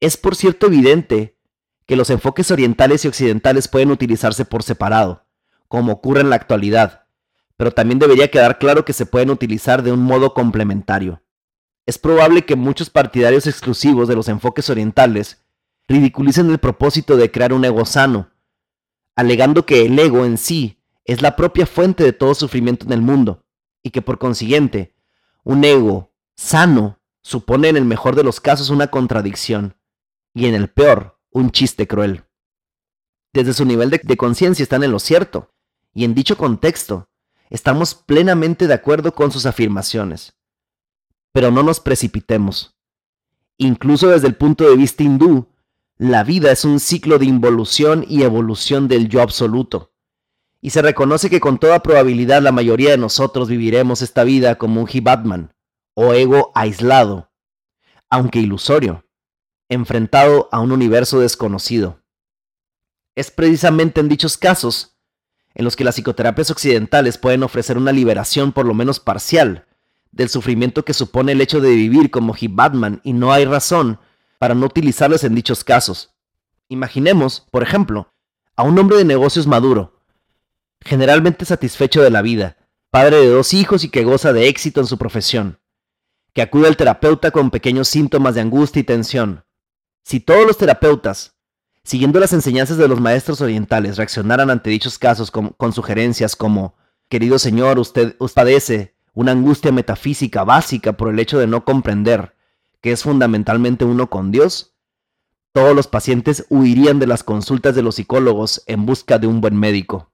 Es 0.00 0.16
por 0.16 0.36
cierto 0.36 0.66
evidente 0.66 1.38
que 1.86 1.96
los 1.96 2.10
enfoques 2.10 2.50
orientales 2.50 3.04
y 3.04 3.08
occidentales 3.08 3.66
pueden 3.66 3.90
utilizarse 3.90 4.44
por 4.44 4.62
separado, 4.62 5.26
como 5.68 5.92
ocurre 5.92 6.20
en 6.20 6.30
la 6.30 6.36
actualidad, 6.36 7.06
pero 7.56 7.72
también 7.72 7.98
debería 7.98 8.30
quedar 8.30 8.58
claro 8.58 8.84
que 8.84 8.92
se 8.92 9.06
pueden 9.06 9.30
utilizar 9.30 9.82
de 9.82 9.92
un 9.92 10.00
modo 10.00 10.34
complementario. 10.34 11.22
Es 11.86 11.98
probable 11.98 12.44
que 12.44 12.56
muchos 12.56 12.90
partidarios 12.90 13.46
exclusivos 13.46 14.06
de 14.08 14.14
los 14.14 14.28
enfoques 14.28 14.68
orientales 14.70 15.42
ridiculicen 15.88 16.50
el 16.50 16.58
propósito 16.58 17.16
de 17.16 17.30
crear 17.30 17.52
un 17.52 17.64
ego 17.64 17.84
sano, 17.84 18.30
alegando 19.16 19.66
que 19.66 19.86
el 19.86 19.98
ego 19.98 20.24
en 20.24 20.38
sí 20.38 20.78
es 21.04 21.22
la 21.22 21.34
propia 21.34 21.66
fuente 21.66 22.04
de 22.04 22.12
todo 22.12 22.34
sufrimiento 22.34 22.84
en 22.84 22.92
el 22.92 23.00
mundo, 23.00 23.46
y 23.82 23.90
que 23.90 24.02
por 24.02 24.18
consiguiente, 24.18 24.94
un 25.44 25.64
ego 25.64 26.12
sano 26.36 27.00
supone 27.22 27.68
en 27.68 27.76
el 27.76 27.84
mejor 27.84 28.16
de 28.16 28.24
los 28.24 28.40
casos 28.40 28.70
una 28.70 28.88
contradicción, 28.88 29.76
y 30.34 30.46
en 30.46 30.54
el 30.54 30.68
peor, 30.68 31.18
un 31.30 31.50
chiste 31.50 31.86
cruel. 31.86 32.24
Desde 33.32 33.52
su 33.52 33.64
nivel 33.64 33.90
de, 33.90 34.00
de 34.02 34.16
conciencia 34.16 34.62
están 34.62 34.82
en 34.82 34.92
lo 34.92 34.98
cierto, 34.98 35.52
y 35.92 36.04
en 36.04 36.14
dicho 36.14 36.36
contexto, 36.36 37.08
estamos 37.50 37.94
plenamente 37.94 38.66
de 38.66 38.74
acuerdo 38.74 39.12
con 39.12 39.30
sus 39.30 39.46
afirmaciones. 39.46 40.34
Pero 41.32 41.50
no 41.50 41.62
nos 41.62 41.80
precipitemos. 41.80 42.76
Incluso 43.58 44.08
desde 44.08 44.28
el 44.28 44.36
punto 44.36 44.68
de 44.68 44.76
vista 44.76 45.02
hindú, 45.02 45.48
la 45.96 46.22
vida 46.22 46.52
es 46.52 46.64
un 46.64 46.78
ciclo 46.78 47.18
de 47.18 47.26
involución 47.26 48.04
y 48.08 48.22
evolución 48.22 48.86
del 48.86 49.08
yo 49.08 49.20
absoluto. 49.20 49.92
Y 50.60 50.70
se 50.70 50.82
reconoce 50.82 51.30
que 51.30 51.40
con 51.40 51.58
toda 51.58 51.82
probabilidad 51.82 52.42
la 52.42 52.52
mayoría 52.52 52.90
de 52.90 52.98
nosotros 52.98 53.48
viviremos 53.48 54.02
esta 54.02 54.24
vida 54.24 54.56
como 54.56 54.80
un 54.80 54.86
Jibatman, 54.86 55.54
o 55.94 56.14
ego 56.14 56.52
aislado, 56.54 57.30
aunque 58.10 58.40
ilusorio, 58.40 59.04
enfrentado 59.68 60.48
a 60.50 60.60
un 60.60 60.72
universo 60.72 61.20
desconocido. 61.20 62.02
Es 63.14 63.30
precisamente 63.30 64.00
en 64.00 64.08
dichos 64.08 64.38
casos 64.38 64.96
en 65.54 65.64
los 65.64 65.74
que 65.74 65.84
las 65.84 65.96
psicoterapias 65.96 66.50
occidentales 66.50 67.18
pueden 67.18 67.42
ofrecer 67.42 67.76
una 67.76 67.92
liberación 67.92 68.52
por 68.52 68.64
lo 68.64 68.74
menos 68.74 69.00
parcial 69.00 69.66
del 70.12 70.28
sufrimiento 70.28 70.84
que 70.84 70.94
supone 70.94 71.32
el 71.32 71.40
hecho 71.40 71.60
de 71.60 71.70
vivir 71.70 72.10
como 72.10 72.34
Batman 72.50 73.00
y 73.04 73.12
no 73.12 73.32
hay 73.32 73.44
razón 73.44 73.98
para 74.38 74.54
no 74.54 74.66
utilizarlos 74.66 75.24
en 75.24 75.34
dichos 75.34 75.64
casos. 75.64 76.14
Imaginemos, 76.68 77.46
por 77.50 77.62
ejemplo, 77.62 78.12
a 78.56 78.62
un 78.62 78.78
hombre 78.78 78.98
de 78.98 79.04
negocios 79.04 79.46
maduro, 79.46 79.97
generalmente 80.80 81.44
satisfecho 81.44 82.02
de 82.02 82.10
la 82.10 82.22
vida, 82.22 82.56
padre 82.90 83.18
de 83.18 83.28
dos 83.28 83.54
hijos 83.54 83.84
y 83.84 83.90
que 83.90 84.04
goza 84.04 84.32
de 84.32 84.48
éxito 84.48 84.80
en 84.80 84.86
su 84.86 84.98
profesión, 84.98 85.60
que 86.32 86.42
acude 86.42 86.68
al 86.68 86.76
terapeuta 86.76 87.30
con 87.30 87.50
pequeños 87.50 87.88
síntomas 87.88 88.34
de 88.34 88.40
angustia 88.40 88.80
y 88.80 88.84
tensión. 88.84 89.44
Si 90.04 90.20
todos 90.20 90.46
los 90.46 90.56
terapeutas, 90.56 91.36
siguiendo 91.84 92.20
las 92.20 92.32
enseñanzas 92.32 92.78
de 92.78 92.88
los 92.88 93.00
maestros 93.00 93.40
orientales, 93.40 93.96
reaccionaran 93.96 94.50
ante 94.50 94.70
dichos 94.70 94.98
casos 94.98 95.30
con, 95.30 95.72
sugerencias 95.72 96.36
como, 96.36 96.76
querido 97.08 97.38
señor, 97.38 97.78
usted, 97.78 98.16
usted 98.18 98.34
padece 98.34 98.94
una 99.14 99.32
angustia 99.32 99.72
metafísica 99.72 100.44
básica 100.44 100.92
por 100.94 101.08
el 101.08 101.18
hecho 101.18 101.38
de 101.38 101.46
no 101.46 101.64
comprender 101.64 102.34
que 102.80 102.92
es 102.92 103.02
fundamentalmente 103.02 103.84
uno 103.84 104.08
con 104.08 104.30
Dios, 104.30 104.74
todos 105.52 105.74
los 105.74 105.88
pacientes 105.88 106.46
huirían 106.50 106.98
de 106.98 107.06
las 107.06 107.24
consultas 107.24 107.74
de 107.74 107.82
los 107.82 107.96
psicólogos 107.96 108.62
en 108.66 108.86
busca 108.86 109.18
de 109.18 109.26
un 109.26 109.40
buen 109.40 109.56
médico. 109.58 110.12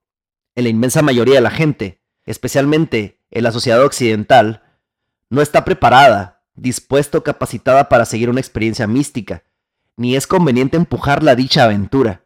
En 0.56 0.64
la 0.64 0.70
inmensa 0.70 1.02
mayoría 1.02 1.34
de 1.34 1.40
la 1.40 1.50
gente, 1.50 2.02
especialmente 2.24 3.20
en 3.30 3.44
la 3.44 3.52
sociedad 3.52 3.82
occidental, 3.84 4.62
no 5.30 5.42
está 5.42 5.64
preparada, 5.64 6.44
dispuesta 6.54 7.18
o 7.18 7.24
capacitada 7.24 7.88
para 7.88 8.04
seguir 8.04 8.30
una 8.30 8.40
experiencia 8.40 8.86
mística, 8.86 9.42
ni 9.96 10.16
es 10.16 10.26
conveniente 10.26 10.76
empujar 10.76 11.22
la 11.22 11.34
dicha 11.34 11.64
aventura. 11.64 12.24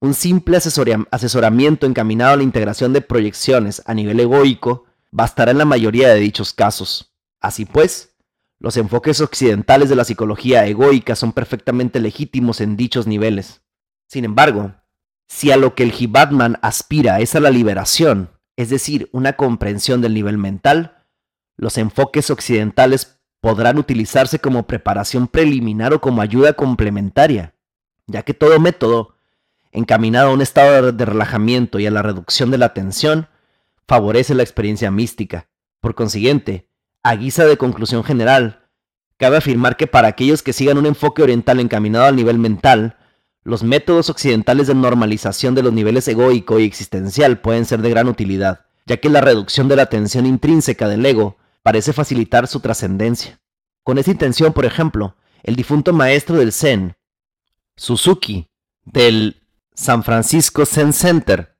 Un 0.00 0.14
simple 0.14 0.56
asesoramiento 0.56 1.86
encaminado 1.86 2.32
a 2.32 2.36
la 2.36 2.42
integración 2.42 2.92
de 2.92 3.02
proyecciones 3.02 3.82
a 3.86 3.94
nivel 3.94 4.18
egoico 4.18 4.86
bastará 5.12 5.52
en 5.52 5.58
la 5.58 5.64
mayoría 5.64 6.08
de 6.08 6.18
dichos 6.18 6.52
casos. 6.52 7.14
Así 7.40 7.64
pues, 7.64 8.16
los 8.58 8.76
enfoques 8.76 9.20
occidentales 9.20 9.88
de 9.88 9.96
la 9.96 10.04
psicología 10.04 10.66
egoica 10.66 11.14
son 11.14 11.32
perfectamente 11.32 12.00
legítimos 12.00 12.60
en 12.60 12.76
dichos 12.76 13.06
niveles. 13.06 13.62
Sin 14.08 14.24
embargo, 14.24 14.74
si 15.28 15.50
a 15.50 15.56
lo 15.56 15.74
que 15.74 15.82
el 15.82 15.92
Jibatman 15.92 16.58
aspira 16.62 17.20
es 17.20 17.34
a 17.34 17.40
la 17.40 17.50
liberación, 17.50 18.30
es 18.56 18.70
decir, 18.70 19.08
una 19.12 19.34
comprensión 19.34 20.00
del 20.00 20.14
nivel 20.14 20.38
mental, 20.38 21.04
los 21.56 21.78
enfoques 21.78 22.30
occidentales 22.30 23.20
podrán 23.40 23.78
utilizarse 23.78 24.38
como 24.38 24.66
preparación 24.66 25.26
preliminar 25.26 25.92
o 25.92 26.00
como 26.00 26.22
ayuda 26.22 26.52
complementaria, 26.52 27.54
ya 28.06 28.22
que 28.22 28.34
todo 28.34 28.60
método 28.60 29.16
encaminado 29.72 30.30
a 30.30 30.34
un 30.34 30.42
estado 30.42 30.92
de 30.92 31.04
relajamiento 31.04 31.78
y 31.78 31.86
a 31.86 31.90
la 31.90 32.02
reducción 32.02 32.50
de 32.50 32.58
la 32.58 32.74
tensión 32.74 33.28
favorece 33.88 34.34
la 34.34 34.42
experiencia 34.42 34.90
mística. 34.90 35.48
Por 35.80 35.94
consiguiente, 35.94 36.68
a 37.02 37.16
guisa 37.16 37.44
de 37.44 37.56
conclusión 37.56 38.04
general, 38.04 38.68
cabe 39.16 39.38
afirmar 39.38 39.76
que 39.76 39.86
para 39.86 40.08
aquellos 40.08 40.42
que 40.42 40.52
sigan 40.52 40.78
un 40.78 40.86
enfoque 40.86 41.22
oriental 41.22 41.58
encaminado 41.58 42.06
al 42.06 42.16
nivel 42.16 42.38
mental, 42.38 42.96
los 43.44 43.62
métodos 43.62 44.10
occidentales 44.10 44.66
de 44.66 44.74
normalización 44.74 45.54
de 45.54 45.62
los 45.62 45.72
niveles 45.72 46.06
egoico 46.08 46.58
y 46.58 46.64
existencial 46.64 47.40
pueden 47.40 47.64
ser 47.64 47.82
de 47.82 47.90
gran 47.90 48.08
utilidad, 48.08 48.66
ya 48.86 48.98
que 48.98 49.08
la 49.08 49.20
reducción 49.20 49.68
de 49.68 49.76
la 49.76 49.86
tensión 49.86 50.26
intrínseca 50.26 50.88
del 50.88 51.04
ego 51.04 51.36
parece 51.62 51.92
facilitar 51.92 52.46
su 52.46 52.60
trascendencia. 52.60 53.40
Con 53.82 53.98
esa 53.98 54.10
intención, 54.10 54.52
por 54.52 54.64
ejemplo, 54.64 55.16
el 55.42 55.56
difunto 55.56 55.92
maestro 55.92 56.36
del 56.36 56.52
Zen, 56.52 56.96
Suzuki, 57.76 58.48
del 58.84 59.42
San 59.74 60.04
Francisco 60.04 60.66
Zen 60.66 60.92
Center, 60.92 61.56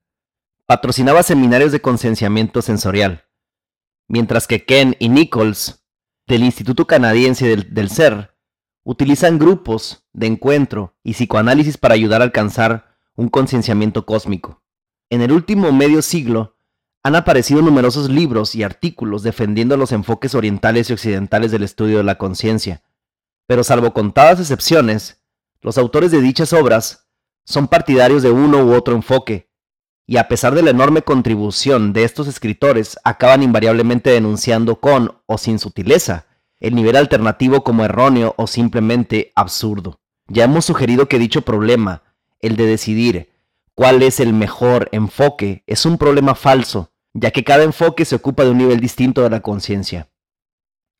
patrocinaba 0.67 1.23
seminarios 1.23 1.73
de 1.73 1.81
concienciamiento 1.81 2.63
sensorial 2.63 3.25
mientras 4.13 4.47
que 4.47 4.65
Ken 4.65 4.95
y 4.99 5.09
Nichols, 5.09 5.83
del 6.27 6.45
Instituto 6.45 6.87
Canadiense 6.87 7.57
del, 7.57 7.89
Ser, 7.89 8.32
utilizan 8.85 9.39
grupos 9.39 10.05
de 10.13 10.27
encuentro 10.27 10.95
y 11.03 11.13
psicoanálisis 11.13 11.79
para 11.79 11.95
ayudar 11.95 12.21
a 12.21 12.25
alcanzar 12.25 12.97
un 13.15 13.29
concienciamiento 13.29 14.07
cósmico. 14.07 14.63
En 15.11 15.23
el 15.23 15.33
último 15.33 15.73
medio 15.73 16.03
siglo, 16.03 16.57
han 17.05 17.17
aparecido 17.17 17.63
numerosos 17.63 18.09
libros 18.09 18.55
y 18.55 18.63
artículos 18.63 19.23
defendiendo 19.23 19.77
los 19.77 19.93
enfoques 19.93 20.35
orientales 20.35 20.89
y 20.89 20.93
occidentales 20.93 21.51
del 21.51 21.65
estudio 21.65 21.99
de 21.99 22.05
la 22.05 22.17
conciencia, 22.17 22.83
pero 23.47 23.65
salvo 23.65 23.93
contadas 23.93 24.41
excepciones, 24.41 25.23
los 25.61 25.79
autores 25.79 26.11
de 26.11 26.21
dichas 26.21 26.53
obras 26.53 27.09
son 27.45 27.69
partidarios 27.69 28.23
de 28.23 28.31
uno 28.31 28.65
u 28.65 28.73
otro 28.75 28.95
enfoque, 28.95 29.51
y 30.07 30.17
a 30.17 30.29
pesar 30.29 30.55
de 30.55 30.63
la 30.63 30.71
enorme 30.71 31.03
contribución 31.03 31.93
de 31.93 32.05
estos 32.05 32.29
escritores, 32.29 32.99
acaban 33.05 33.43
invariablemente 33.43 34.11
denunciando 34.11 34.81
con 34.81 35.21
o 35.27 35.39
sin 35.39 35.59
sutileza 35.59 36.27
el 36.63 36.77
nivel 36.77 36.95
alternativo 36.95 37.65
como 37.65 37.85
erróneo 37.85 38.35
o 38.39 38.47
simplemente 38.47 39.33
absurdo. 39.35 40.01
Ya 40.29 40.45
hemos 40.45 40.65
sugerido 40.65 41.09
que 41.09 41.19
dicho 41.19 41.43
problema, 41.43 42.05
el 42.39 42.57
de 42.57 42.67
decidir 42.67 43.31
cuál 43.75 44.01
es 44.03 44.21
el 44.21 44.33
mejor 44.33 44.89
enfoque, 44.93 45.65
es 45.67 45.85
un 45.85 45.99
problema 45.99 46.37
falso, 46.37 46.93
ya 47.15 47.33
que 47.33 47.43
cada 47.43 47.65
enfoque 47.65 48.05
se 48.05 48.15
ocupa 48.15 48.45
de 48.45 48.51
un 48.51 48.59
nivel 48.59 48.79
distinto 48.79 49.23
de 49.23 49.31
la 49.31 49.41
conciencia. 49.41 50.09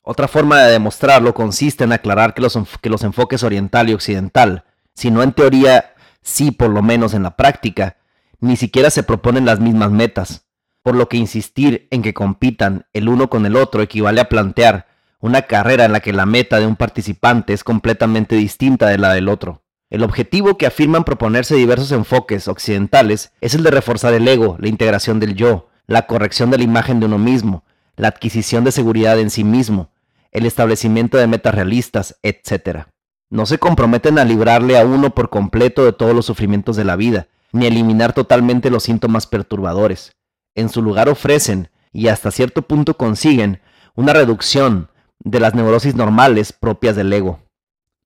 Otra 0.01 0.27
forma 0.27 0.59
de 0.59 0.73
demostrarlo 0.73 1.33
consiste 1.33 1.85
en 1.85 1.93
aclarar 1.93 2.33
que 2.33 2.41
los, 2.41 2.59
que 2.81 2.89
los 2.89 3.03
enfoques 3.03 3.41
oriental 3.41 3.89
y 3.89 3.93
occidental, 3.93 4.65
si 4.93 5.11
no 5.11 5.23
en 5.23 5.31
teoría, 5.31 5.93
sí 6.21 6.51
por 6.51 6.71
lo 6.71 6.81
menos 6.81 7.13
en 7.13 7.23
la 7.23 7.37
práctica, 7.37 7.95
ni 8.41 8.57
siquiera 8.57 8.89
se 8.89 9.03
proponen 9.03 9.45
las 9.45 9.61
mismas 9.61 9.91
metas, 9.91 10.45
por 10.81 10.93
lo 10.93 11.07
que 11.07 11.15
insistir 11.15 11.87
en 11.89 12.01
que 12.01 12.13
compitan 12.13 12.85
el 12.91 13.07
uno 13.07 13.29
con 13.29 13.45
el 13.45 13.55
otro 13.55 13.81
equivale 13.81 14.19
a 14.19 14.27
plantear 14.27 14.92
una 15.23 15.43
carrera 15.43 15.85
en 15.85 15.93
la 15.93 16.01
que 16.01 16.11
la 16.11 16.25
meta 16.25 16.59
de 16.59 16.67
un 16.67 16.75
participante 16.75 17.53
es 17.53 17.63
completamente 17.63 18.35
distinta 18.35 18.89
de 18.89 18.97
la 18.97 19.13
del 19.13 19.29
otro. 19.29 19.63
El 19.89 20.03
objetivo 20.03 20.57
que 20.57 20.65
afirman 20.65 21.05
proponerse 21.05 21.55
diversos 21.55 21.93
enfoques 21.93 22.49
occidentales 22.49 23.31
es 23.39 23.53
el 23.53 23.63
de 23.63 23.71
reforzar 23.71 24.13
el 24.13 24.27
ego, 24.27 24.57
la 24.59 24.67
integración 24.67 25.21
del 25.21 25.35
yo, 25.35 25.69
la 25.87 26.07
corrección 26.07 26.51
de 26.51 26.57
la 26.57 26.65
imagen 26.65 26.99
de 26.99 27.05
uno 27.05 27.19
mismo, 27.19 27.63
la 27.95 28.09
adquisición 28.09 28.65
de 28.65 28.73
seguridad 28.73 29.17
en 29.17 29.29
sí 29.29 29.45
mismo, 29.45 29.91
el 30.33 30.45
establecimiento 30.45 31.17
de 31.17 31.27
metas 31.27 31.55
realistas, 31.55 32.17
etc. 32.21 32.87
No 33.29 33.45
se 33.45 33.59
comprometen 33.59 34.19
a 34.19 34.25
librarle 34.25 34.77
a 34.77 34.85
uno 34.85 35.15
por 35.15 35.29
completo 35.29 35.85
de 35.85 35.93
todos 35.93 36.13
los 36.13 36.25
sufrimientos 36.25 36.75
de 36.75 36.83
la 36.83 36.97
vida, 36.97 37.29
ni 37.53 37.65
eliminar 37.65 38.11
totalmente 38.11 38.69
los 38.69 38.83
síntomas 38.83 39.25
perturbadores. 39.25 40.17
En 40.53 40.67
su 40.67 40.81
lugar 40.81 41.07
ofrecen, 41.07 41.69
y 41.93 42.09
hasta 42.09 42.29
cierto 42.29 42.63
punto 42.63 42.97
consiguen, 42.97 43.61
una 43.95 44.11
reducción 44.11 44.89
de 45.23 45.39
las 45.39 45.55
neurosis 45.55 45.95
normales 45.95 46.53
propias 46.53 46.95
del 46.95 47.11
ego. 47.11 47.39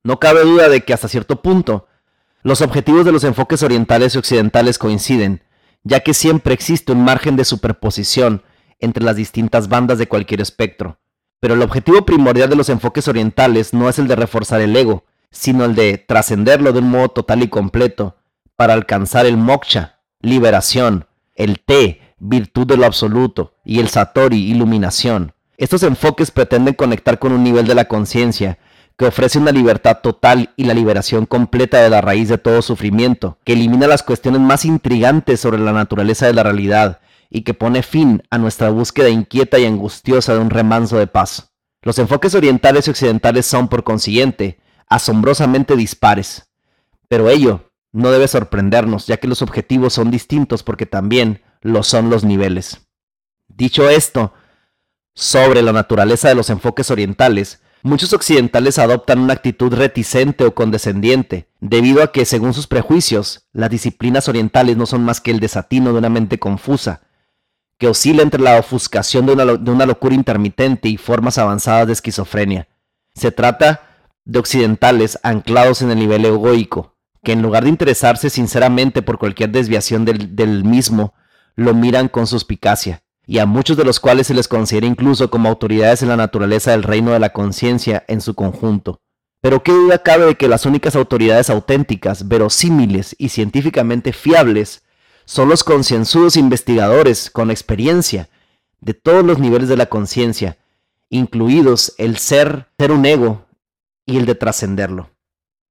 No 0.03 0.19
cabe 0.19 0.41
duda 0.41 0.69
de 0.69 0.81
que 0.81 0.93
hasta 0.93 1.07
cierto 1.07 1.41
punto, 1.41 1.87
Los 2.43 2.61
objetivos 2.61 3.03
de 3.03 3.11
los 3.11 3.25
enfoques 3.25 3.61
orientales 3.61 4.15
y 4.15 4.19
occidentales 4.19 4.77
coinciden, 4.77 5.43
ya 5.83 5.99
que 5.99 6.13
siempre 6.13 6.53
existe 6.53 6.91
un 6.93 7.03
margen 7.03 7.35
de 7.35 7.43
superposición 7.43 8.43
entre 8.79 9.03
las 9.03 9.15
distintas 9.15 9.67
bandas 9.67 9.97
de 9.97 10.07
cualquier 10.07 10.39
espectro. 10.39 10.99
Pero 11.39 11.55
el 11.55 11.61
objetivo 11.61 12.05
primordial 12.05 12.49
de 12.49 12.55
los 12.55 12.69
enfoques 12.69 13.07
orientales 13.07 13.73
no 13.73 13.89
es 13.89 13.99
el 13.99 14.07
de 14.07 14.15
reforzar 14.15 14.61
el 14.61 14.75
ego, 14.75 15.03
sino 15.29 15.65
el 15.65 15.75
de 15.75 15.97
trascenderlo 15.97 16.71
de 16.71 16.79
un 16.79 16.89
modo 16.89 17.09
total 17.09 17.43
y 17.43 17.49
completo, 17.49 18.15
para 18.55 18.73
alcanzar 18.73 19.25
el 19.25 19.37
moksha, 19.37 19.99
liberación, 20.21 21.05
el 21.35 21.59
te, 21.59 22.01
virtud 22.17 22.65
de 22.65 22.77
lo 22.77 22.85
absoluto, 22.85 23.55
y 23.65 23.79
el 23.79 23.89
satori, 23.89 24.49
iluminación. 24.49 25.33
Estos 25.57 25.81
enfoques 25.81 26.29
pretenden 26.29 26.75
conectar 26.75 27.17
con 27.17 27.31
un 27.31 27.43
nivel 27.43 27.65
de 27.65 27.73
la 27.73 27.85
conciencia 27.85 28.59
que 28.95 29.05
ofrece 29.05 29.39
una 29.39 29.51
libertad 29.51 29.99
total 30.01 30.53
y 30.55 30.65
la 30.65 30.75
liberación 30.75 31.25
completa 31.25 31.81
de 31.81 31.89
la 31.89 32.01
raíz 32.01 32.29
de 32.29 32.37
todo 32.37 32.61
sufrimiento, 32.61 33.39
que 33.43 33.53
elimina 33.53 33.87
las 33.87 34.03
cuestiones 34.03 34.41
más 34.41 34.65
intrigantes 34.65 35.39
sobre 35.39 35.59
la 35.59 35.71
naturaleza 35.71 36.27
de 36.27 36.33
la 36.33 36.43
realidad 36.43 36.99
y 37.29 37.41
que 37.41 37.55
pone 37.55 37.83
fin 37.83 38.23
a 38.29 38.37
nuestra 38.37 38.69
búsqueda 38.69 39.09
inquieta 39.09 39.57
y 39.59 39.65
angustiosa 39.65 40.33
de 40.33 40.39
un 40.39 40.49
remanso 40.49 40.97
de 40.97 41.07
paz. 41.07 41.51
Los 41.81 41.99
enfoques 41.99 42.35
orientales 42.35 42.87
y 42.87 42.91
occidentales 42.91 43.45
son, 43.45 43.67
por 43.67 43.83
consiguiente, 43.83 44.59
asombrosamente 44.87 45.75
dispares. 45.75 46.49
Pero 47.07 47.29
ello 47.29 47.71
no 47.91 48.11
debe 48.11 48.27
sorprendernos, 48.27 49.07
ya 49.07 49.17
que 49.17 49.27
los 49.27 49.41
objetivos 49.41 49.93
son 49.93 50.11
distintos 50.11 50.63
porque 50.63 50.85
también 50.85 51.41
lo 51.61 51.83
son 51.83 52.09
los 52.09 52.23
niveles. 52.23 52.81
Dicho 53.47 53.89
esto, 53.89 54.33
sobre 55.17 55.63
la 55.63 55.73
naturaleza 55.73 56.29
de 56.29 56.35
los 56.35 56.51
enfoques 56.51 56.91
orientales, 56.91 57.59
Muchos 57.83 58.11
occidentales 58.11 58.79
adoptan 58.79 59.19
una 59.19 59.33
actitud 59.33 59.73
reticente 59.73 60.43
o 60.43 60.53
condescendiente, 60.53 61.47
debido 61.61 62.03
a 62.03 62.11
que, 62.11 62.25
según 62.25 62.53
sus 62.53 62.67
prejuicios, 62.67 63.47
las 63.53 63.69
disciplinas 63.69 64.27
orientales 64.27 64.75
no 64.75 64.85
son 64.85 65.05
más 65.05 65.21
que 65.21 65.31
el 65.31 65.39
desatino 65.39 65.93
de 65.93 65.99
una 65.99 66.09
mente 66.09 66.39
confusa, 66.39 67.01
que 67.77 67.87
oscila 67.87 68.23
entre 68.23 68.41
la 68.41 68.59
ofuscación 68.59 69.25
de 69.25 69.33
una, 69.33 69.85
locura 69.85 70.15
intermitente 70.15 70.89
y 70.89 70.97
formas 70.97 71.37
avanzadas 71.37 71.87
de 71.87 71.93
esquizofrenia. 71.93 72.67
Se 73.13 73.31
trata 73.31 73.83
de 74.25 74.39
occidentales 74.39 75.19
anclados 75.23 75.81
en 75.81 75.91
el 75.91 75.99
nivel 75.99 76.25
egoico, 76.25 76.95
que 77.23 77.33
en 77.33 77.41
lugar 77.41 77.63
de 77.63 77.69
interesarse 77.69 78.29
sinceramente 78.29 79.01
por 79.01 79.19
cualquier 79.19 79.51
desviación 79.51 80.03
del 80.03 80.63
mismo, 80.65 81.13
lo 81.55 81.73
miran 81.73 82.07
con 82.07 82.27
suspicacia 82.27 83.03
y 83.27 83.39
a 83.39 83.45
muchos 83.45 83.75
de 83.75 83.83
los 83.83 83.99
cuales 83.99 84.27
se 84.27 84.33
les 84.33 84.47
considera 84.47 84.87
incluso 84.87 85.29
como 85.29 85.49
autoridades 85.49 86.01
en 86.01 86.07
la 86.07 86.15
naturaleza 86.15 86.71
del 86.71 86.83
reino 86.83 87.11
de 87.11 87.19
la 87.19 87.33
conciencia 87.33 88.05
en 88.07 88.21
su 88.21 88.33
conjunto. 88.33 89.01
Pero 89.41 89.61
qué 89.61 89.73
duda 89.73 90.01
cabe 90.01 90.25
de 90.25 90.35
que 90.35 90.47
las 90.47 90.65
únicas 90.65 90.95
autoridades 90.95 91.49
auténticas, 91.49 92.27
verosímiles 92.27 93.15
y 93.19 93.29
científicamente 93.29 94.13
fiables 94.13 94.83
son 95.25 95.49
los 95.49 95.65
concienzudos 95.65 96.37
investigadores 96.37 97.29
con 97.29 97.51
experiencia 97.51 98.29
de 98.79 98.93
todos 98.93 99.25
los 99.25 99.39
niveles 99.39 99.67
de 99.67 99.75
la 99.75 99.87
conciencia, 99.87 100.57
incluidos 101.09 101.93
el 101.97 102.17
ser, 102.17 102.67
ser 102.79 102.91
un 102.93 103.05
ego 103.05 103.45
y 104.05 104.17
el 104.17 104.25
de 104.25 104.35
trascenderlo. 104.35 105.09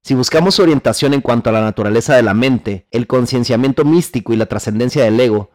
Si 0.02 0.14
buscamos 0.14 0.60
orientación 0.60 1.14
en 1.14 1.22
cuanto 1.22 1.50
a 1.50 1.52
la 1.52 1.62
naturaleza 1.62 2.14
de 2.14 2.22
la 2.22 2.34
mente, 2.34 2.86
el 2.90 3.06
concienciamiento 3.06 3.84
místico 3.84 4.32
y 4.32 4.36
la 4.36 4.46
trascendencia 4.46 5.02
del 5.02 5.18
ego, 5.18 5.50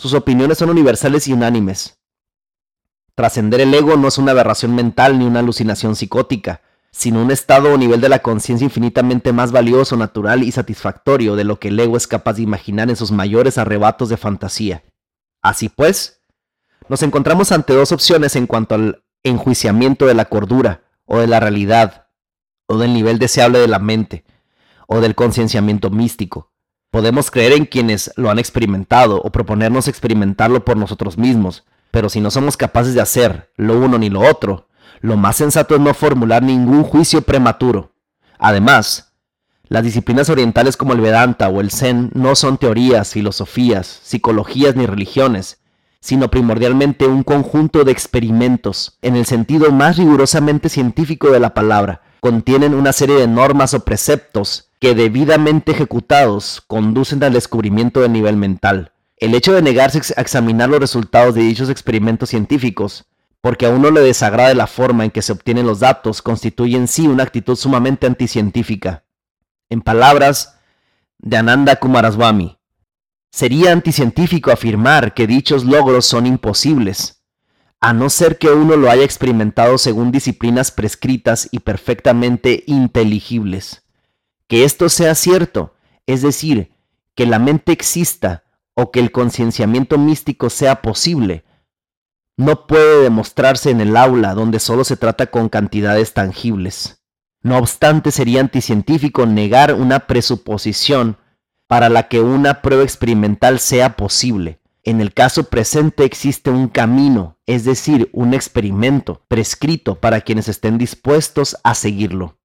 sus 0.00 0.14
opiniones 0.14 0.56
son 0.56 0.70
universales 0.70 1.28
y 1.28 1.34
unánimes. 1.34 1.98
Trascender 3.14 3.60
el 3.60 3.74
ego 3.74 3.98
no 3.98 4.08
es 4.08 4.16
una 4.16 4.32
aberración 4.32 4.74
mental 4.74 5.18
ni 5.18 5.26
una 5.26 5.40
alucinación 5.40 5.94
psicótica, 5.94 6.62
sino 6.90 7.20
un 7.20 7.30
estado 7.30 7.74
o 7.74 7.76
nivel 7.76 8.00
de 8.00 8.08
la 8.08 8.20
conciencia 8.20 8.64
infinitamente 8.64 9.34
más 9.34 9.52
valioso, 9.52 9.98
natural 9.98 10.42
y 10.42 10.52
satisfactorio 10.52 11.36
de 11.36 11.44
lo 11.44 11.60
que 11.60 11.68
el 11.68 11.78
ego 11.78 11.98
es 11.98 12.06
capaz 12.06 12.32
de 12.34 12.42
imaginar 12.42 12.88
en 12.88 12.96
sus 12.96 13.12
mayores 13.12 13.58
arrebatos 13.58 14.08
de 14.08 14.16
fantasía. 14.16 14.84
Así 15.42 15.68
pues, 15.68 16.22
nos 16.88 17.02
encontramos 17.02 17.52
ante 17.52 17.74
dos 17.74 17.92
opciones 17.92 18.36
en 18.36 18.46
cuanto 18.46 18.76
al 18.76 19.04
enjuiciamiento 19.22 20.06
de 20.06 20.14
la 20.14 20.24
cordura, 20.24 20.84
o 21.04 21.18
de 21.18 21.26
la 21.26 21.40
realidad, 21.40 22.06
o 22.66 22.78
del 22.78 22.94
nivel 22.94 23.18
deseable 23.18 23.58
de 23.58 23.68
la 23.68 23.80
mente, 23.80 24.24
o 24.86 25.02
del 25.02 25.14
concienciamiento 25.14 25.90
místico. 25.90 26.49
Podemos 26.90 27.30
creer 27.30 27.52
en 27.52 27.66
quienes 27.66 28.12
lo 28.16 28.30
han 28.30 28.38
experimentado 28.40 29.20
o 29.22 29.30
proponernos 29.30 29.86
experimentarlo 29.86 30.64
por 30.64 30.76
nosotros 30.76 31.18
mismos, 31.18 31.64
pero 31.92 32.08
si 32.08 32.20
no 32.20 32.30
somos 32.30 32.56
capaces 32.56 32.94
de 32.94 33.00
hacer 33.00 33.50
lo 33.56 33.78
uno 33.78 33.98
ni 33.98 34.10
lo 34.10 34.20
otro, 34.20 34.68
lo 35.00 35.16
más 35.16 35.36
sensato 35.36 35.74
es 35.76 35.80
no 35.80 35.94
formular 35.94 36.42
ningún 36.42 36.82
juicio 36.82 37.22
prematuro. 37.22 37.92
Además, 38.38 39.12
las 39.68 39.84
disciplinas 39.84 40.28
orientales 40.30 40.76
como 40.76 40.92
el 40.92 41.00
Vedanta 41.00 41.48
o 41.48 41.60
el 41.60 41.70
Zen 41.70 42.10
no 42.12 42.34
son 42.34 42.58
teorías, 42.58 43.12
filosofías, 43.12 44.00
psicologías 44.02 44.74
ni 44.74 44.84
religiones, 44.84 45.60
sino 46.00 46.28
primordialmente 46.28 47.06
un 47.06 47.22
conjunto 47.22 47.84
de 47.84 47.92
experimentos, 47.92 48.98
en 49.00 49.14
el 49.14 49.26
sentido 49.26 49.70
más 49.70 49.96
rigurosamente 49.96 50.68
científico 50.68 51.30
de 51.30 51.38
la 51.38 51.54
palabra. 51.54 52.02
Contienen 52.18 52.74
una 52.74 52.92
serie 52.92 53.16
de 53.16 53.28
normas 53.28 53.74
o 53.74 53.84
preceptos 53.84 54.69
que 54.80 54.94
debidamente 54.94 55.72
ejecutados 55.72 56.62
conducen 56.66 57.22
al 57.22 57.34
descubrimiento 57.34 58.00
del 58.00 58.12
nivel 58.12 58.36
mental. 58.36 58.92
El 59.18 59.34
hecho 59.34 59.52
de 59.52 59.60
negarse 59.60 60.00
a 60.16 60.22
examinar 60.22 60.70
los 60.70 60.80
resultados 60.80 61.34
de 61.34 61.42
dichos 61.42 61.68
experimentos 61.68 62.30
científicos, 62.30 63.04
porque 63.42 63.66
a 63.66 63.70
uno 63.70 63.90
le 63.90 64.00
desagrada 64.00 64.54
la 64.54 64.66
forma 64.66 65.04
en 65.04 65.10
que 65.10 65.20
se 65.20 65.32
obtienen 65.32 65.66
los 65.66 65.80
datos, 65.80 66.22
constituye 66.22 66.78
en 66.78 66.88
sí 66.88 67.06
una 67.06 67.24
actitud 67.24 67.56
sumamente 67.56 68.06
anticientífica. 68.06 69.04
En 69.68 69.82
palabras 69.82 70.56
de 71.18 71.36
Ananda 71.36 71.76
Kumaraswamy, 71.76 72.58
sería 73.30 73.72
anticientífico 73.72 74.50
afirmar 74.50 75.12
que 75.12 75.26
dichos 75.26 75.64
logros 75.66 76.06
son 76.06 76.26
imposibles, 76.26 77.22
a 77.80 77.92
no 77.92 78.08
ser 78.08 78.38
que 78.38 78.48
uno 78.48 78.76
lo 78.76 78.90
haya 78.90 79.04
experimentado 79.04 79.76
según 79.76 80.10
disciplinas 80.10 80.70
prescritas 80.70 81.50
y 81.52 81.58
perfectamente 81.58 82.64
inteligibles 82.66 83.82
que 84.50 84.64
esto 84.64 84.88
sea 84.88 85.14
cierto, 85.14 85.76
es 86.06 86.22
decir, 86.22 86.72
que 87.14 87.24
la 87.24 87.38
mente 87.38 87.70
exista 87.70 88.42
o 88.74 88.90
que 88.90 88.98
el 88.98 89.12
concienciamiento 89.12 89.96
místico 89.96 90.50
sea 90.50 90.82
posible, 90.82 91.44
no 92.36 92.66
puede 92.66 93.04
demostrarse 93.04 93.70
en 93.70 93.80
el 93.80 93.96
aula 93.96 94.34
donde 94.34 94.58
solo 94.58 94.82
se 94.82 94.96
trata 94.96 95.28
con 95.28 95.50
cantidades 95.50 96.14
tangibles. 96.14 97.00
No 97.42 97.58
obstante, 97.58 98.10
sería 98.10 98.40
anticientífico 98.40 99.24
negar 99.24 99.72
una 99.72 100.08
presuposición 100.08 101.16
para 101.68 101.88
la 101.88 102.08
que 102.08 102.20
una 102.20 102.60
prueba 102.60 102.82
experimental 102.82 103.60
sea 103.60 103.96
posible. 103.96 104.58
En 104.82 105.00
el 105.00 105.14
caso 105.14 105.44
presente 105.44 106.04
existe 106.04 106.50
un 106.50 106.66
camino, 106.66 107.38
es 107.46 107.64
decir, 107.64 108.10
un 108.12 108.34
experimento 108.34 109.22
prescrito 109.28 110.00
para 110.00 110.22
quienes 110.22 110.48
estén 110.48 110.76
dispuestos 110.76 111.56
a 111.62 111.76
seguirlo. 111.76 112.39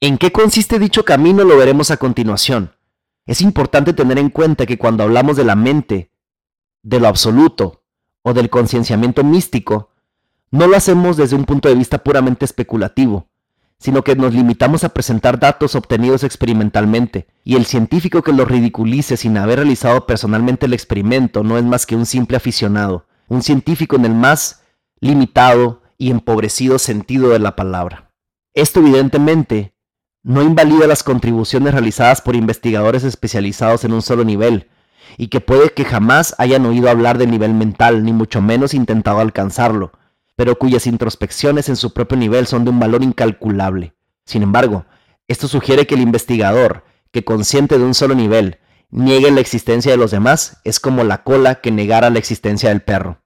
¿En 0.00 0.18
qué 0.18 0.30
consiste 0.30 0.78
dicho 0.78 1.06
camino 1.06 1.42
lo 1.42 1.56
veremos 1.56 1.90
a 1.90 1.96
continuación? 1.96 2.72
Es 3.24 3.40
importante 3.40 3.94
tener 3.94 4.18
en 4.18 4.28
cuenta 4.28 4.66
que 4.66 4.76
cuando 4.76 5.02
hablamos 5.02 5.38
de 5.38 5.44
la 5.44 5.56
mente, 5.56 6.10
de 6.82 7.00
lo 7.00 7.08
absoluto 7.08 7.82
o 8.20 8.34
del 8.34 8.50
concienciamiento 8.50 9.24
místico, 9.24 9.88
no 10.50 10.66
lo 10.66 10.76
hacemos 10.76 11.16
desde 11.16 11.34
un 11.34 11.46
punto 11.46 11.70
de 11.70 11.76
vista 11.76 12.04
puramente 12.04 12.44
especulativo, 12.44 13.28
sino 13.78 14.04
que 14.04 14.16
nos 14.16 14.34
limitamos 14.34 14.84
a 14.84 14.90
presentar 14.90 15.40
datos 15.40 15.74
obtenidos 15.74 16.24
experimentalmente, 16.24 17.26
y 17.42 17.56
el 17.56 17.64
científico 17.64 18.22
que 18.22 18.34
los 18.34 18.46
ridiculice 18.46 19.16
sin 19.16 19.38
haber 19.38 19.60
realizado 19.60 20.06
personalmente 20.06 20.66
el 20.66 20.74
experimento 20.74 21.42
no 21.42 21.56
es 21.56 21.64
más 21.64 21.86
que 21.86 21.96
un 21.96 22.04
simple 22.04 22.36
aficionado, 22.36 23.06
un 23.28 23.40
científico 23.40 23.96
en 23.96 24.04
el 24.04 24.14
más 24.14 24.62
limitado 25.00 25.80
y 25.96 26.10
empobrecido 26.10 26.78
sentido 26.78 27.30
de 27.30 27.38
la 27.38 27.56
palabra. 27.56 28.12
Esto 28.52 28.80
evidentemente 28.80 29.75
no 30.26 30.42
invalida 30.42 30.88
las 30.88 31.04
contribuciones 31.04 31.72
realizadas 31.72 32.20
por 32.20 32.34
investigadores 32.34 33.04
especializados 33.04 33.84
en 33.84 33.92
un 33.92 34.02
solo 34.02 34.24
nivel, 34.24 34.68
y 35.16 35.28
que 35.28 35.40
puede 35.40 35.70
que 35.70 35.84
jamás 35.84 36.34
hayan 36.38 36.66
oído 36.66 36.90
hablar 36.90 37.16
del 37.16 37.30
nivel 37.30 37.54
mental, 37.54 38.02
ni 38.02 38.12
mucho 38.12 38.42
menos 38.42 38.74
intentado 38.74 39.20
alcanzarlo, 39.20 39.92
pero 40.34 40.58
cuyas 40.58 40.88
introspecciones 40.88 41.68
en 41.68 41.76
su 41.76 41.92
propio 41.92 42.18
nivel 42.18 42.48
son 42.48 42.64
de 42.64 42.70
un 42.70 42.80
valor 42.80 43.04
incalculable. 43.04 43.94
Sin 44.24 44.42
embargo, 44.42 44.84
esto 45.28 45.46
sugiere 45.46 45.86
que 45.86 45.94
el 45.94 46.00
investigador, 46.00 46.82
que 47.12 47.22
consciente 47.22 47.78
de 47.78 47.84
un 47.84 47.94
solo 47.94 48.16
nivel, 48.16 48.58
niegue 48.90 49.30
la 49.30 49.40
existencia 49.40 49.92
de 49.92 49.98
los 49.98 50.10
demás, 50.10 50.60
es 50.64 50.80
como 50.80 51.04
la 51.04 51.22
cola 51.22 51.60
que 51.60 51.70
negara 51.70 52.10
la 52.10 52.18
existencia 52.18 52.70
del 52.70 52.82
perro. 52.82 53.22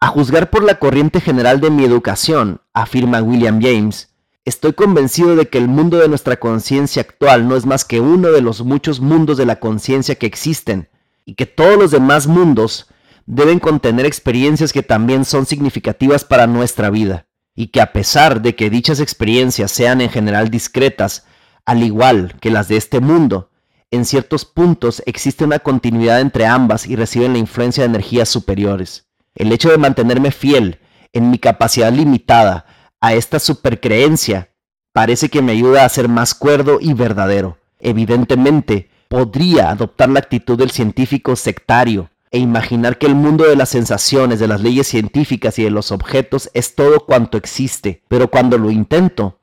A 0.00 0.08
juzgar 0.08 0.50
por 0.50 0.64
la 0.64 0.80
corriente 0.80 1.20
general 1.20 1.60
de 1.60 1.70
mi 1.70 1.84
educación, 1.84 2.60
afirma 2.72 3.22
William 3.22 3.62
James, 3.62 4.11
Estoy 4.44 4.72
convencido 4.72 5.36
de 5.36 5.48
que 5.48 5.58
el 5.58 5.68
mundo 5.68 5.98
de 5.98 6.08
nuestra 6.08 6.40
conciencia 6.40 7.02
actual 7.02 7.46
no 7.46 7.54
es 7.54 7.64
más 7.64 7.84
que 7.84 8.00
uno 8.00 8.32
de 8.32 8.40
los 8.40 8.62
muchos 8.64 8.98
mundos 8.98 9.38
de 9.38 9.46
la 9.46 9.60
conciencia 9.60 10.16
que 10.16 10.26
existen, 10.26 10.88
y 11.24 11.34
que 11.34 11.46
todos 11.46 11.78
los 11.78 11.92
demás 11.92 12.26
mundos 12.26 12.88
deben 13.24 13.60
contener 13.60 14.04
experiencias 14.04 14.72
que 14.72 14.82
también 14.82 15.24
son 15.24 15.46
significativas 15.46 16.24
para 16.24 16.48
nuestra 16.48 16.90
vida, 16.90 17.28
y 17.54 17.68
que 17.68 17.80
a 17.80 17.92
pesar 17.92 18.42
de 18.42 18.56
que 18.56 18.68
dichas 18.68 18.98
experiencias 18.98 19.70
sean 19.70 20.00
en 20.00 20.10
general 20.10 20.50
discretas, 20.50 21.24
al 21.64 21.84
igual 21.84 22.34
que 22.40 22.50
las 22.50 22.66
de 22.66 22.78
este 22.78 22.98
mundo, 22.98 23.50
en 23.92 24.04
ciertos 24.04 24.44
puntos 24.44 25.04
existe 25.06 25.44
una 25.44 25.60
continuidad 25.60 26.20
entre 26.20 26.46
ambas 26.46 26.88
y 26.88 26.96
reciben 26.96 27.34
la 27.34 27.38
influencia 27.38 27.84
de 27.84 27.90
energías 27.90 28.28
superiores. 28.28 29.06
El 29.36 29.52
hecho 29.52 29.70
de 29.70 29.78
mantenerme 29.78 30.32
fiel 30.32 30.80
en 31.12 31.30
mi 31.30 31.38
capacidad 31.38 31.92
limitada 31.92 32.66
a 33.02 33.14
esta 33.14 33.40
supercreencia 33.40 34.54
parece 34.92 35.28
que 35.28 35.42
me 35.42 35.52
ayuda 35.52 35.84
a 35.84 35.88
ser 35.88 36.08
más 36.08 36.34
cuerdo 36.34 36.78
y 36.80 36.94
verdadero. 36.94 37.58
Evidentemente, 37.80 38.88
podría 39.08 39.70
adoptar 39.70 40.08
la 40.08 40.20
actitud 40.20 40.56
del 40.56 40.70
científico 40.70 41.34
sectario 41.34 42.10
e 42.30 42.38
imaginar 42.38 42.98
que 42.98 43.06
el 43.06 43.16
mundo 43.16 43.44
de 43.44 43.56
las 43.56 43.70
sensaciones, 43.70 44.38
de 44.38 44.46
las 44.46 44.62
leyes 44.62 44.86
científicas 44.86 45.58
y 45.58 45.64
de 45.64 45.70
los 45.70 45.90
objetos 45.90 46.48
es 46.54 46.76
todo 46.76 47.04
cuanto 47.04 47.36
existe, 47.36 48.04
pero 48.08 48.30
cuando 48.30 48.56
lo 48.56 48.70
intento, 48.70 49.40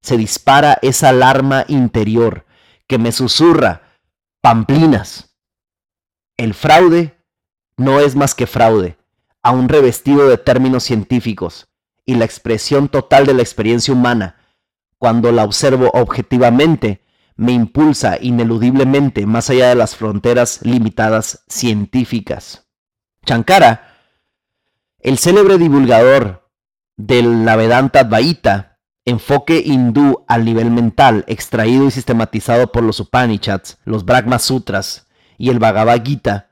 se 0.00 0.16
dispara 0.16 0.78
esa 0.80 1.10
alarma 1.10 1.66
interior 1.68 2.46
que 2.86 2.98
me 2.98 3.12
susurra, 3.12 3.82
pamplinas. 4.40 5.36
El 6.38 6.54
fraude 6.54 7.14
no 7.76 8.00
es 8.00 8.16
más 8.16 8.34
que 8.34 8.46
fraude, 8.46 8.96
aún 9.42 9.68
revestido 9.68 10.26
de 10.26 10.38
términos 10.38 10.84
científicos, 10.84 11.68
y 12.06 12.14
la 12.14 12.24
expresión 12.24 12.88
total 12.88 13.26
de 13.26 13.34
la 13.34 13.42
experiencia 13.42 13.94
humana, 13.94 14.36
cuando 14.98 15.32
la 15.32 15.44
observo 15.44 15.90
objetivamente, 15.94 17.02
me 17.36 17.52
impulsa 17.52 18.18
ineludiblemente 18.20 19.26
más 19.26 19.50
allá 19.50 19.68
de 19.68 19.74
las 19.74 19.96
fronteras 19.96 20.60
limitadas 20.62 21.44
científicas. 21.48 22.66
Chankara, 23.26 23.96
el 25.00 25.18
célebre 25.18 25.58
divulgador 25.58 26.48
del 26.96 27.44
Vedanta 27.44 28.00
Advaita, 28.00 28.78
enfoque 29.04 29.62
hindú 29.64 30.24
al 30.28 30.44
nivel 30.44 30.70
mental 30.70 31.24
extraído 31.26 31.86
y 31.86 31.90
sistematizado 31.90 32.72
por 32.72 32.82
los 32.82 33.00
Upanishads, 33.00 33.78
los 33.84 34.04
Brahma 34.04 34.38
Sutras 34.38 35.06
y 35.36 35.50
el 35.50 35.58
Bhagavad 35.58 36.02
Gita, 36.04 36.50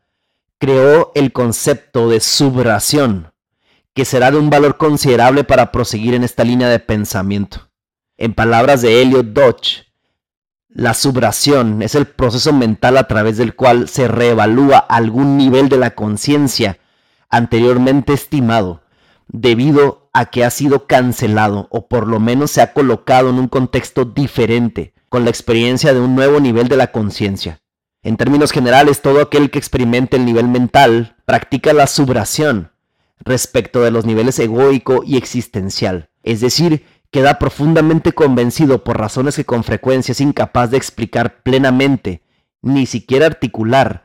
creó 0.59 1.12
el 1.15 1.33
concepto 1.33 2.09
de 2.09 2.21
subración, 2.21 3.32
que 3.95 4.05
será 4.05 4.31
de 4.31 4.39
un 4.39 4.51
valor 4.51 4.77
considerable 4.77 5.45
para 5.45 5.71
proseguir 5.71 6.15
en 6.15 6.25
esta 6.25 6.45
línea 6.45 6.69
de 6.69 6.79
pensamiento. 6.79 7.71
En 8.17 8.35
palabras 8.35 8.83
de 8.83 9.03
Elliot 9.03 9.27
Dodge, 9.27 9.93
la 10.69 10.95
subración 10.95 11.83
es 11.83 11.95
el 11.95 12.07
proceso 12.07 12.53
mental 12.53 12.97
a 12.97 13.07
través 13.07 13.37
del 13.37 13.55
cual 13.55 13.89
se 13.89 14.09
reevalúa 14.09 14.79
algún 14.79 15.37
nivel 15.37 15.69
de 15.69 15.77
la 15.77 15.91
conciencia 15.91 16.79
anteriormente 17.29 18.15
estimado, 18.15 18.83
debido 19.29 20.11
a 20.15 20.27
que 20.27 20.45
ha 20.45 20.51
sido 20.51 20.87
cancelado 20.87 21.69
o 21.71 21.89
por 21.89 22.07
lo 22.07 22.21
menos 22.21 22.51
se 22.51 22.63
ha 22.63 22.73
colocado 22.73 23.31
en 23.31 23.39
un 23.39 23.49
contexto 23.49 24.05
diferente, 24.05 24.95
con 25.09 25.25
la 25.25 25.31
experiencia 25.31 25.93
de 25.93 26.01
un 26.01 26.15
nuevo 26.15 26.41
nivel 26.41 26.69
de 26.69 26.77
la 26.77 26.93
conciencia. 26.93 27.61
En 28.03 28.17
términos 28.17 28.51
generales, 28.51 29.03
todo 29.03 29.21
aquel 29.21 29.51
que 29.51 29.59
experimente 29.59 30.17
el 30.17 30.25
nivel 30.25 30.49
mental 30.49 31.17
practica 31.25 31.73
la 31.73 31.87
subración 31.87 32.72
respecto 33.25 33.83
de 33.83 33.91
los 33.91 34.05
niveles 34.05 34.39
egoico 34.39 35.03
y 35.05 35.17
existencial, 35.17 36.11
es 36.23 36.41
decir, 36.41 36.85
queda 37.11 37.39
profundamente 37.39 38.13
convencido 38.13 38.85
por 38.85 38.99
razones 38.99 39.37
que 39.37 39.45
con 39.45 39.65
frecuencia 39.65 40.13
es 40.13 40.21
incapaz 40.21 40.71
de 40.71 40.79
explicar 40.79 41.43
plenamente, 41.43 42.23
ni 42.63 42.87
siquiera 42.87 43.27
articular, 43.27 44.05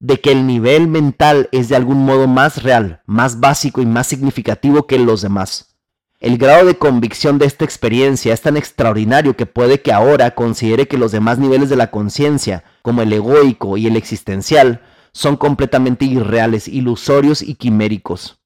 de 0.00 0.20
que 0.20 0.32
el 0.32 0.46
nivel 0.46 0.88
mental 0.88 1.48
es 1.52 1.68
de 1.68 1.76
algún 1.76 2.04
modo 2.04 2.26
más 2.26 2.62
real, 2.62 3.02
más 3.06 3.38
básico 3.38 3.82
y 3.82 3.86
más 3.86 4.06
significativo 4.06 4.86
que 4.86 4.98
los 4.98 5.22
demás. 5.22 5.76
El 6.18 6.38
grado 6.38 6.66
de 6.66 6.76
convicción 6.76 7.38
de 7.38 7.46
esta 7.46 7.64
experiencia 7.64 8.34
es 8.34 8.42
tan 8.42 8.56
extraordinario 8.56 9.36
que 9.36 9.46
puede 9.46 9.80
que 9.80 9.92
ahora 9.92 10.34
considere 10.34 10.88
que 10.88 10.98
los 10.98 11.12
demás 11.12 11.38
niveles 11.38 11.70
de 11.70 11.76
la 11.76 11.90
conciencia, 11.90 12.64
como 12.82 13.02
el 13.02 13.12
egoico 13.12 13.76
y 13.76 13.86
el 13.86 13.96
existencial, 13.96 14.82
son 15.12 15.36
completamente 15.36 16.04
irreales, 16.04 16.68
ilusorios 16.68 17.42
y 17.42 17.54
quiméricos. 17.54 18.39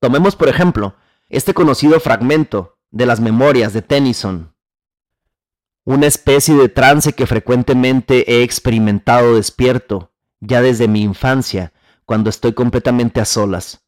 Tomemos, 0.00 0.34
por 0.34 0.48
ejemplo, 0.48 0.94
este 1.28 1.52
conocido 1.52 2.00
fragmento 2.00 2.78
de 2.90 3.04
las 3.04 3.20
memorias 3.20 3.74
de 3.74 3.82
Tennyson. 3.82 4.54
Una 5.84 6.06
especie 6.06 6.54
de 6.54 6.70
trance 6.70 7.12
que 7.12 7.26
frecuentemente 7.26 8.32
he 8.32 8.42
experimentado 8.42 9.36
despierto, 9.36 10.12
ya 10.40 10.62
desde 10.62 10.88
mi 10.88 11.02
infancia, 11.02 11.74
cuando 12.06 12.30
estoy 12.30 12.54
completamente 12.54 13.20
a 13.20 13.26
solas. 13.26 13.84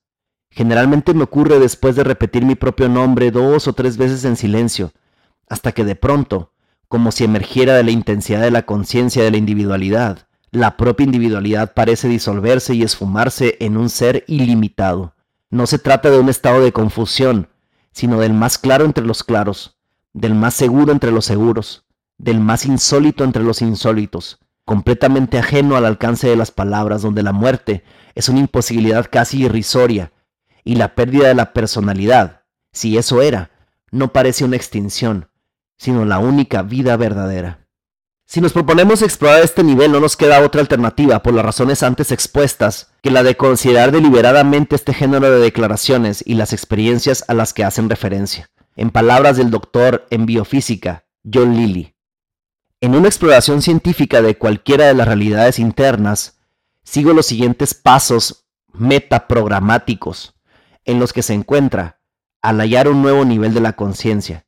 Generalmente 0.50 1.14
me 1.14 1.24
ocurre 1.24 1.58
después 1.58 1.96
de 1.96 2.04
repetir 2.04 2.44
mi 2.44 2.56
propio 2.56 2.90
nombre 2.90 3.30
dos 3.30 3.66
o 3.66 3.72
tres 3.72 3.96
veces 3.96 4.26
en 4.26 4.36
silencio, 4.36 4.92
hasta 5.48 5.72
que 5.72 5.84
de 5.84 5.96
pronto, 5.96 6.52
como 6.88 7.10
si 7.10 7.24
emergiera 7.24 7.74
de 7.74 7.84
la 7.84 7.90
intensidad 7.90 8.42
de 8.42 8.50
la 8.50 8.66
conciencia 8.66 9.24
de 9.24 9.30
la 9.30 9.38
individualidad, 9.38 10.28
la 10.50 10.76
propia 10.76 11.04
individualidad 11.04 11.72
parece 11.72 12.06
disolverse 12.08 12.74
y 12.74 12.82
esfumarse 12.82 13.56
en 13.60 13.78
un 13.78 13.88
ser 13.88 14.24
ilimitado. 14.26 15.11
No 15.52 15.66
se 15.66 15.78
trata 15.78 16.08
de 16.08 16.18
un 16.18 16.30
estado 16.30 16.62
de 16.62 16.72
confusión, 16.72 17.50
sino 17.92 18.18
del 18.18 18.32
más 18.32 18.56
claro 18.56 18.86
entre 18.86 19.04
los 19.04 19.22
claros, 19.22 19.76
del 20.14 20.34
más 20.34 20.54
seguro 20.54 20.92
entre 20.92 21.12
los 21.12 21.26
seguros, 21.26 21.84
del 22.16 22.40
más 22.40 22.64
insólito 22.64 23.22
entre 23.22 23.42
los 23.42 23.60
insólitos, 23.60 24.38
completamente 24.64 25.38
ajeno 25.38 25.76
al 25.76 25.84
alcance 25.84 26.26
de 26.26 26.36
las 26.36 26.50
palabras, 26.52 27.02
donde 27.02 27.22
la 27.22 27.32
muerte 27.32 27.84
es 28.14 28.30
una 28.30 28.38
imposibilidad 28.40 29.06
casi 29.12 29.42
irrisoria, 29.42 30.14
y 30.64 30.76
la 30.76 30.94
pérdida 30.94 31.28
de 31.28 31.34
la 31.34 31.52
personalidad, 31.52 32.44
si 32.72 32.96
eso 32.96 33.20
era, 33.20 33.50
no 33.90 34.10
parece 34.14 34.46
una 34.46 34.56
extinción, 34.56 35.28
sino 35.76 36.06
la 36.06 36.18
única 36.18 36.62
vida 36.62 36.96
verdadera. 36.96 37.61
Si 38.32 38.40
nos 38.40 38.54
proponemos 38.54 39.02
explorar 39.02 39.42
este 39.42 39.62
nivel 39.62 39.92
no 39.92 40.00
nos 40.00 40.16
queda 40.16 40.40
otra 40.40 40.62
alternativa 40.62 41.22
por 41.22 41.34
las 41.34 41.44
razones 41.44 41.82
antes 41.82 42.10
expuestas 42.10 42.90
que 43.02 43.10
la 43.10 43.22
de 43.22 43.36
considerar 43.36 43.92
deliberadamente 43.92 44.74
este 44.74 44.94
género 44.94 45.30
de 45.30 45.38
declaraciones 45.38 46.24
y 46.26 46.32
las 46.32 46.54
experiencias 46.54 47.26
a 47.28 47.34
las 47.34 47.52
que 47.52 47.62
hacen 47.62 47.90
referencia. 47.90 48.48
En 48.74 48.88
palabras 48.88 49.36
del 49.36 49.50
doctor 49.50 50.06
en 50.08 50.24
biofísica, 50.24 51.04
John 51.30 51.58
Lilly. 51.58 51.94
En 52.80 52.94
una 52.94 53.08
exploración 53.08 53.60
científica 53.60 54.22
de 54.22 54.38
cualquiera 54.38 54.86
de 54.86 54.94
las 54.94 55.08
realidades 55.08 55.58
internas, 55.58 56.38
sigo 56.84 57.12
los 57.12 57.26
siguientes 57.26 57.74
pasos 57.74 58.46
metaprogramáticos 58.72 60.40
en 60.86 61.00
los 61.00 61.12
que 61.12 61.22
se 61.22 61.34
encuentra 61.34 62.00
al 62.40 62.60
hallar 62.60 62.88
un 62.88 63.02
nuevo 63.02 63.26
nivel 63.26 63.52
de 63.52 63.60
la 63.60 63.74
conciencia. 63.74 64.46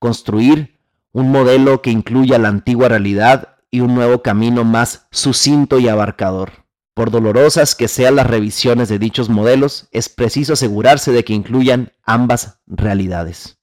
Construir 0.00 0.79
un 1.12 1.32
modelo 1.32 1.82
que 1.82 1.90
incluya 1.90 2.38
la 2.38 2.48
antigua 2.48 2.88
realidad 2.88 3.56
y 3.70 3.80
un 3.80 3.94
nuevo 3.94 4.22
camino 4.22 4.64
más 4.64 5.06
sucinto 5.10 5.78
y 5.78 5.88
abarcador. 5.88 6.66
Por 6.94 7.10
dolorosas 7.10 7.74
que 7.74 7.88
sean 7.88 8.16
las 8.16 8.26
revisiones 8.26 8.88
de 8.88 8.98
dichos 8.98 9.28
modelos, 9.28 9.88
es 9.90 10.08
preciso 10.08 10.52
asegurarse 10.52 11.12
de 11.12 11.24
que 11.24 11.32
incluyan 11.32 11.92
ambas 12.04 12.60
realidades. 12.66 13.58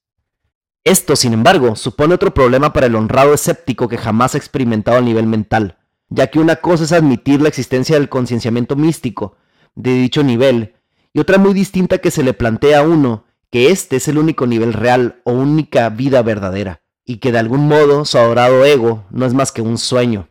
Esto, 0.84 1.16
sin 1.16 1.34
embargo, 1.34 1.76
supone 1.76 2.16
otro 2.16 2.34
problema 2.34 2.74
para 2.74 2.88
el 2.88 2.96
honrado 2.96 3.34
escéptico 3.34 3.88
que 3.88 3.98
jamás 3.98 4.36
ha 4.36 4.38
experimentado 4.38 4.98
a 4.98 5.02
nivel 5.02 5.28
mental, 5.28 5.78
ya 6.10 6.28
que 6.28 6.40
una 6.40 6.58
cosa 6.58 6.86
es 6.86 6.94
admitir 6.94 7.42
la 7.42 7.50
existencia 7.50 7.98
del 7.98 8.10
concienciamiento 8.10 8.76
místico 8.76 9.36
de 9.76 9.94
dicho 9.94 10.24
nivel, 10.24 10.76
y 11.14 11.20
otra 11.20 11.38
muy 11.38 11.54
distinta 11.54 12.00
que 12.00 12.12
se 12.12 12.24
le 12.24 12.34
plantea 12.34 12.80
a 12.80 12.84
uno 12.84 13.26
que 13.50 13.72
este 13.72 13.98
es 13.98 14.08
el 14.08 14.18
único 14.18 14.48
nivel 14.48 14.74
real 14.74 15.22
o 15.24 15.32
única 15.32 15.90
vida 15.90 16.22
verdadera 16.22 16.82
y 17.10 17.18
que 17.18 17.32
de 17.32 17.40
algún 17.40 17.68
modo 17.68 18.04
su 18.04 18.18
adorado 18.18 18.66
ego 18.66 19.06
no 19.10 19.26
es 19.26 19.34
más 19.34 19.54
que 19.54 19.62
un 19.62 19.78
sueño. 19.78 20.28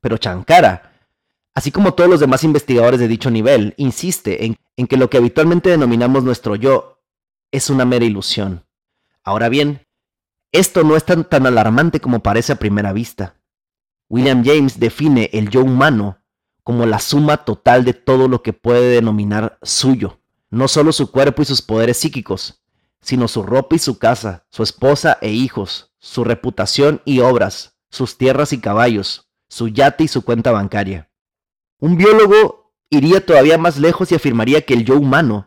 Pero 0.00 0.16
Chankara, 0.16 1.10
así 1.54 1.70
como 1.70 1.92
todos 1.92 2.08
los 2.08 2.20
demás 2.20 2.42
investigadores 2.42 2.98
de 2.98 3.06
dicho 3.06 3.30
nivel, 3.30 3.74
insiste 3.76 4.46
en, 4.46 4.56
en 4.76 4.86
que 4.86 4.96
lo 4.96 5.10
que 5.10 5.18
habitualmente 5.18 5.68
denominamos 5.68 6.24
nuestro 6.24 6.56
yo 6.56 7.02
es 7.52 7.68
una 7.68 7.84
mera 7.84 8.06
ilusión. 8.06 8.64
Ahora 9.22 9.50
bien, 9.50 9.86
esto 10.52 10.84
no 10.84 10.96
es 10.96 11.04
tan, 11.04 11.28
tan 11.28 11.46
alarmante 11.46 12.00
como 12.00 12.20
parece 12.20 12.54
a 12.54 12.56
primera 12.56 12.94
vista. 12.94 13.36
William 14.08 14.42
James 14.42 14.80
define 14.80 15.28
el 15.34 15.50
yo 15.50 15.62
humano 15.62 16.22
como 16.62 16.86
la 16.86 16.98
suma 16.98 17.44
total 17.44 17.84
de 17.84 17.92
todo 17.92 18.26
lo 18.26 18.42
que 18.42 18.54
puede 18.54 18.88
denominar 18.94 19.58
suyo, 19.62 20.20
no 20.48 20.66
solo 20.66 20.92
su 20.92 21.10
cuerpo 21.10 21.42
y 21.42 21.44
sus 21.44 21.60
poderes 21.60 21.98
psíquicos, 21.98 22.62
sino 23.06 23.28
su 23.28 23.44
ropa 23.44 23.76
y 23.76 23.78
su 23.78 23.98
casa, 23.98 24.44
su 24.50 24.64
esposa 24.64 25.16
e 25.20 25.30
hijos, 25.30 25.92
su 26.00 26.24
reputación 26.24 27.02
y 27.04 27.20
obras, 27.20 27.78
sus 27.88 28.18
tierras 28.18 28.52
y 28.52 28.58
caballos, 28.58 29.30
su 29.48 29.68
yate 29.68 30.02
y 30.02 30.08
su 30.08 30.22
cuenta 30.22 30.50
bancaria. 30.50 31.08
Un 31.78 31.96
biólogo 31.96 32.74
iría 32.90 33.24
todavía 33.24 33.58
más 33.58 33.78
lejos 33.78 34.10
y 34.10 34.16
afirmaría 34.16 34.62
que 34.62 34.74
el 34.74 34.84
yo 34.84 34.96
humano, 34.96 35.46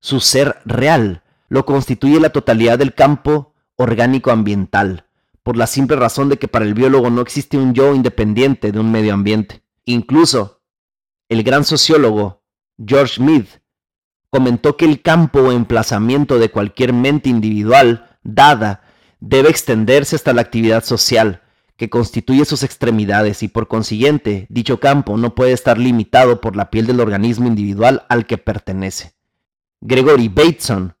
su 0.00 0.20
ser 0.20 0.62
real, 0.64 1.22
lo 1.50 1.66
constituye 1.66 2.20
la 2.20 2.30
totalidad 2.30 2.78
del 2.78 2.94
campo 2.94 3.52
orgánico 3.76 4.30
ambiental, 4.30 5.10
por 5.42 5.58
la 5.58 5.66
simple 5.66 5.96
razón 5.96 6.30
de 6.30 6.38
que 6.38 6.48
para 6.48 6.64
el 6.64 6.72
biólogo 6.72 7.10
no 7.10 7.20
existe 7.20 7.58
un 7.58 7.74
yo 7.74 7.94
independiente 7.94 8.72
de 8.72 8.80
un 8.80 8.90
medio 8.90 9.12
ambiente. 9.12 9.62
Incluso, 9.84 10.62
el 11.28 11.42
gran 11.42 11.64
sociólogo 11.64 12.44
George 12.82 13.22
Mead 13.22 13.44
comentó 14.30 14.76
que 14.76 14.84
el 14.84 15.02
campo 15.02 15.40
o 15.40 15.52
emplazamiento 15.52 16.38
de 16.38 16.50
cualquier 16.50 16.92
mente 16.92 17.28
individual 17.28 18.16
dada 18.22 18.82
debe 19.20 19.48
extenderse 19.48 20.16
hasta 20.16 20.32
la 20.32 20.42
actividad 20.42 20.84
social, 20.84 21.42
que 21.76 21.88
constituye 21.88 22.44
sus 22.44 22.62
extremidades 22.62 23.42
y 23.42 23.48
por 23.48 23.68
consiguiente 23.68 24.46
dicho 24.50 24.80
campo 24.80 25.16
no 25.16 25.34
puede 25.34 25.52
estar 25.52 25.78
limitado 25.78 26.40
por 26.40 26.56
la 26.56 26.70
piel 26.70 26.86
del 26.86 27.00
organismo 27.00 27.46
individual 27.46 28.04
al 28.08 28.26
que 28.26 28.36
pertenece. 28.36 29.14
Gregory 29.80 30.28
Bateson, 30.28 30.96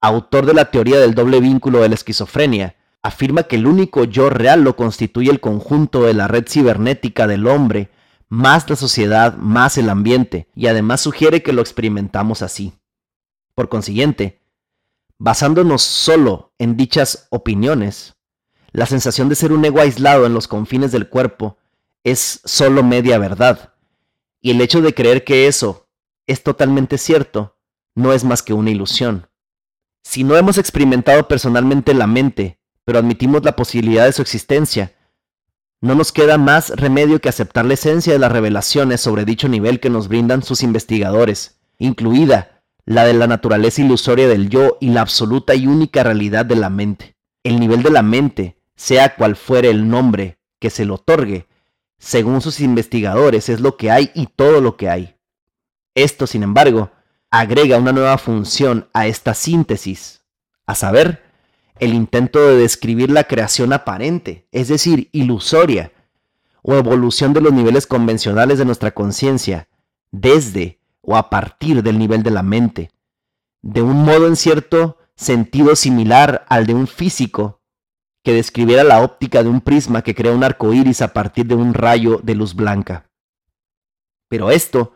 autor 0.00 0.46
de 0.46 0.54
la 0.54 0.70
teoría 0.70 0.98
del 0.98 1.14
doble 1.14 1.40
vínculo 1.40 1.80
de 1.80 1.90
la 1.90 1.94
esquizofrenia, 1.94 2.76
afirma 3.02 3.42
que 3.42 3.56
el 3.56 3.66
único 3.66 4.04
yo 4.04 4.30
real 4.30 4.64
lo 4.64 4.74
constituye 4.74 5.30
el 5.30 5.40
conjunto 5.40 6.04
de 6.04 6.14
la 6.14 6.28
red 6.28 6.44
cibernética 6.48 7.26
del 7.26 7.46
hombre, 7.46 7.90
más 8.32 8.70
la 8.70 8.76
sociedad, 8.76 9.36
más 9.36 9.76
el 9.76 9.90
ambiente, 9.90 10.48
y 10.54 10.66
además 10.66 11.02
sugiere 11.02 11.42
que 11.42 11.52
lo 11.52 11.60
experimentamos 11.60 12.40
así. 12.40 12.72
Por 13.54 13.68
consiguiente, 13.68 14.40
basándonos 15.18 15.82
solo 15.82 16.54
en 16.58 16.78
dichas 16.78 17.28
opiniones, 17.28 18.14
la 18.70 18.86
sensación 18.86 19.28
de 19.28 19.34
ser 19.34 19.52
un 19.52 19.62
ego 19.66 19.82
aislado 19.82 20.24
en 20.24 20.32
los 20.32 20.48
confines 20.48 20.92
del 20.92 21.10
cuerpo 21.10 21.58
es 22.04 22.40
solo 22.46 22.82
media 22.82 23.18
verdad. 23.18 23.74
Y 24.40 24.52
el 24.52 24.62
hecho 24.62 24.80
de 24.80 24.94
creer 24.94 25.24
que 25.24 25.46
eso 25.46 25.90
es 26.26 26.42
totalmente 26.42 26.96
cierto 26.96 27.58
no 27.94 28.14
es 28.14 28.24
más 28.24 28.42
que 28.42 28.54
una 28.54 28.70
ilusión. 28.70 29.28
Si 30.04 30.24
no 30.24 30.38
hemos 30.38 30.56
experimentado 30.56 31.28
personalmente 31.28 31.92
la 31.92 32.06
mente, 32.06 32.58
pero 32.86 32.98
admitimos 32.98 33.44
la 33.44 33.56
posibilidad 33.56 34.06
de 34.06 34.12
su 34.12 34.22
existencia, 34.22 34.94
no 35.82 35.96
nos 35.96 36.12
queda 36.12 36.38
más 36.38 36.70
remedio 36.70 37.20
que 37.20 37.28
aceptar 37.28 37.64
la 37.66 37.74
esencia 37.74 38.12
de 38.12 38.18
las 38.20 38.30
revelaciones 38.30 39.00
sobre 39.00 39.24
dicho 39.24 39.48
nivel 39.48 39.80
que 39.80 39.90
nos 39.90 40.06
brindan 40.06 40.44
sus 40.44 40.62
investigadores, 40.62 41.58
incluida 41.76 42.62
la 42.86 43.04
de 43.04 43.14
la 43.14 43.26
naturaleza 43.26 43.82
ilusoria 43.82 44.28
del 44.28 44.48
yo 44.48 44.78
y 44.80 44.90
la 44.90 45.00
absoluta 45.00 45.56
y 45.56 45.66
única 45.66 46.04
realidad 46.04 46.46
de 46.46 46.54
la 46.54 46.70
mente. 46.70 47.16
El 47.42 47.58
nivel 47.58 47.82
de 47.82 47.90
la 47.90 48.02
mente 48.02 48.56
sea 48.76 49.16
cual 49.16 49.34
fuere 49.34 49.70
el 49.70 49.88
nombre 49.88 50.38
que 50.60 50.70
se 50.70 50.84
le 50.84 50.92
otorgue, 50.92 51.48
según 51.98 52.40
sus 52.40 52.60
investigadores 52.60 53.48
es 53.48 53.60
lo 53.60 53.76
que 53.76 53.90
hay 53.90 54.12
y 54.14 54.26
todo 54.26 54.60
lo 54.60 54.76
que 54.76 54.88
hay. 54.88 55.16
Esto, 55.96 56.28
sin 56.28 56.44
embargo, 56.44 56.92
agrega 57.28 57.78
una 57.78 57.92
nueva 57.92 58.18
función 58.18 58.88
a 58.92 59.08
esta 59.08 59.34
síntesis, 59.34 60.22
a 60.64 60.76
saber, 60.76 61.21
el 61.82 61.94
intento 61.94 62.38
de 62.38 62.58
describir 62.58 63.10
la 63.10 63.24
creación 63.24 63.72
aparente, 63.72 64.46
es 64.52 64.68
decir, 64.68 65.08
ilusoria, 65.10 65.90
o 66.62 66.74
evolución 66.74 67.32
de 67.32 67.40
los 67.40 67.52
niveles 67.52 67.88
convencionales 67.88 68.58
de 68.58 68.64
nuestra 68.64 68.92
conciencia, 68.92 69.66
desde 70.12 70.78
o 71.00 71.16
a 71.16 71.28
partir 71.28 71.82
del 71.82 71.98
nivel 71.98 72.22
de 72.22 72.30
la 72.30 72.44
mente, 72.44 72.92
de 73.62 73.82
un 73.82 74.04
modo 74.04 74.28
en 74.28 74.36
cierto 74.36 74.96
sentido 75.16 75.74
similar 75.74 76.46
al 76.48 76.66
de 76.66 76.74
un 76.74 76.86
físico 76.86 77.60
que 78.22 78.32
describiera 78.32 78.84
la 78.84 79.02
óptica 79.02 79.42
de 79.42 79.48
un 79.48 79.60
prisma 79.60 80.02
que 80.02 80.14
crea 80.14 80.30
un 80.30 80.44
arco 80.44 80.72
iris 80.72 81.02
a 81.02 81.12
partir 81.12 81.46
de 81.46 81.56
un 81.56 81.74
rayo 81.74 82.20
de 82.22 82.36
luz 82.36 82.54
blanca. 82.54 83.10
Pero 84.28 84.52
esto 84.52 84.92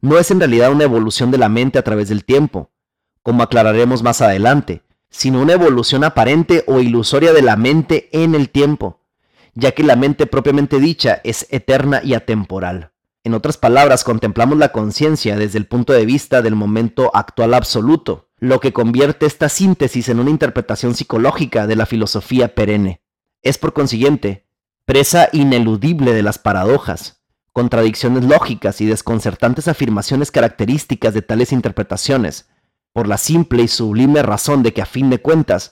no 0.00 0.16
es 0.16 0.30
en 0.30 0.38
realidad 0.38 0.70
una 0.70 0.84
evolución 0.84 1.32
de 1.32 1.38
la 1.38 1.48
mente 1.48 1.76
a 1.76 1.82
través 1.82 2.08
del 2.08 2.24
tiempo, 2.24 2.70
como 3.24 3.42
aclararemos 3.42 4.04
más 4.04 4.20
adelante, 4.20 4.84
sino 5.10 5.40
una 5.40 5.54
evolución 5.54 6.04
aparente 6.04 6.64
o 6.66 6.80
ilusoria 6.80 7.32
de 7.32 7.42
la 7.42 7.56
mente 7.56 8.08
en 8.12 8.34
el 8.34 8.50
tiempo, 8.50 9.00
ya 9.54 9.72
que 9.72 9.82
la 9.82 9.96
mente 9.96 10.26
propiamente 10.26 10.78
dicha 10.78 11.20
es 11.24 11.46
eterna 11.50 12.00
y 12.04 12.14
atemporal. 12.14 12.92
En 13.24 13.34
otras 13.34 13.56
palabras, 13.56 14.04
contemplamos 14.04 14.58
la 14.58 14.70
conciencia 14.70 15.36
desde 15.36 15.58
el 15.58 15.66
punto 15.66 15.92
de 15.92 16.06
vista 16.06 16.40
del 16.40 16.54
momento 16.54 17.10
actual 17.14 17.54
absoluto, 17.54 18.30
lo 18.38 18.60
que 18.60 18.72
convierte 18.72 19.26
esta 19.26 19.48
síntesis 19.48 20.08
en 20.08 20.20
una 20.20 20.30
interpretación 20.30 20.94
psicológica 20.94 21.66
de 21.66 21.76
la 21.76 21.86
filosofía 21.86 22.54
perenne. 22.54 23.02
Es 23.42 23.58
por 23.58 23.72
consiguiente 23.72 24.46
presa 24.84 25.28
ineludible 25.32 26.14
de 26.14 26.22
las 26.22 26.38
paradojas, 26.38 27.20
contradicciones 27.52 28.24
lógicas 28.24 28.80
y 28.80 28.86
desconcertantes 28.86 29.68
afirmaciones 29.68 30.30
características 30.30 31.12
de 31.12 31.20
tales 31.20 31.52
interpretaciones, 31.52 32.48
por 32.98 33.06
la 33.06 33.16
simple 33.16 33.62
y 33.62 33.68
sublime 33.68 34.24
razón 34.24 34.64
de 34.64 34.72
que 34.72 34.82
a 34.82 34.84
fin 34.84 35.08
de 35.08 35.20
cuentas, 35.20 35.70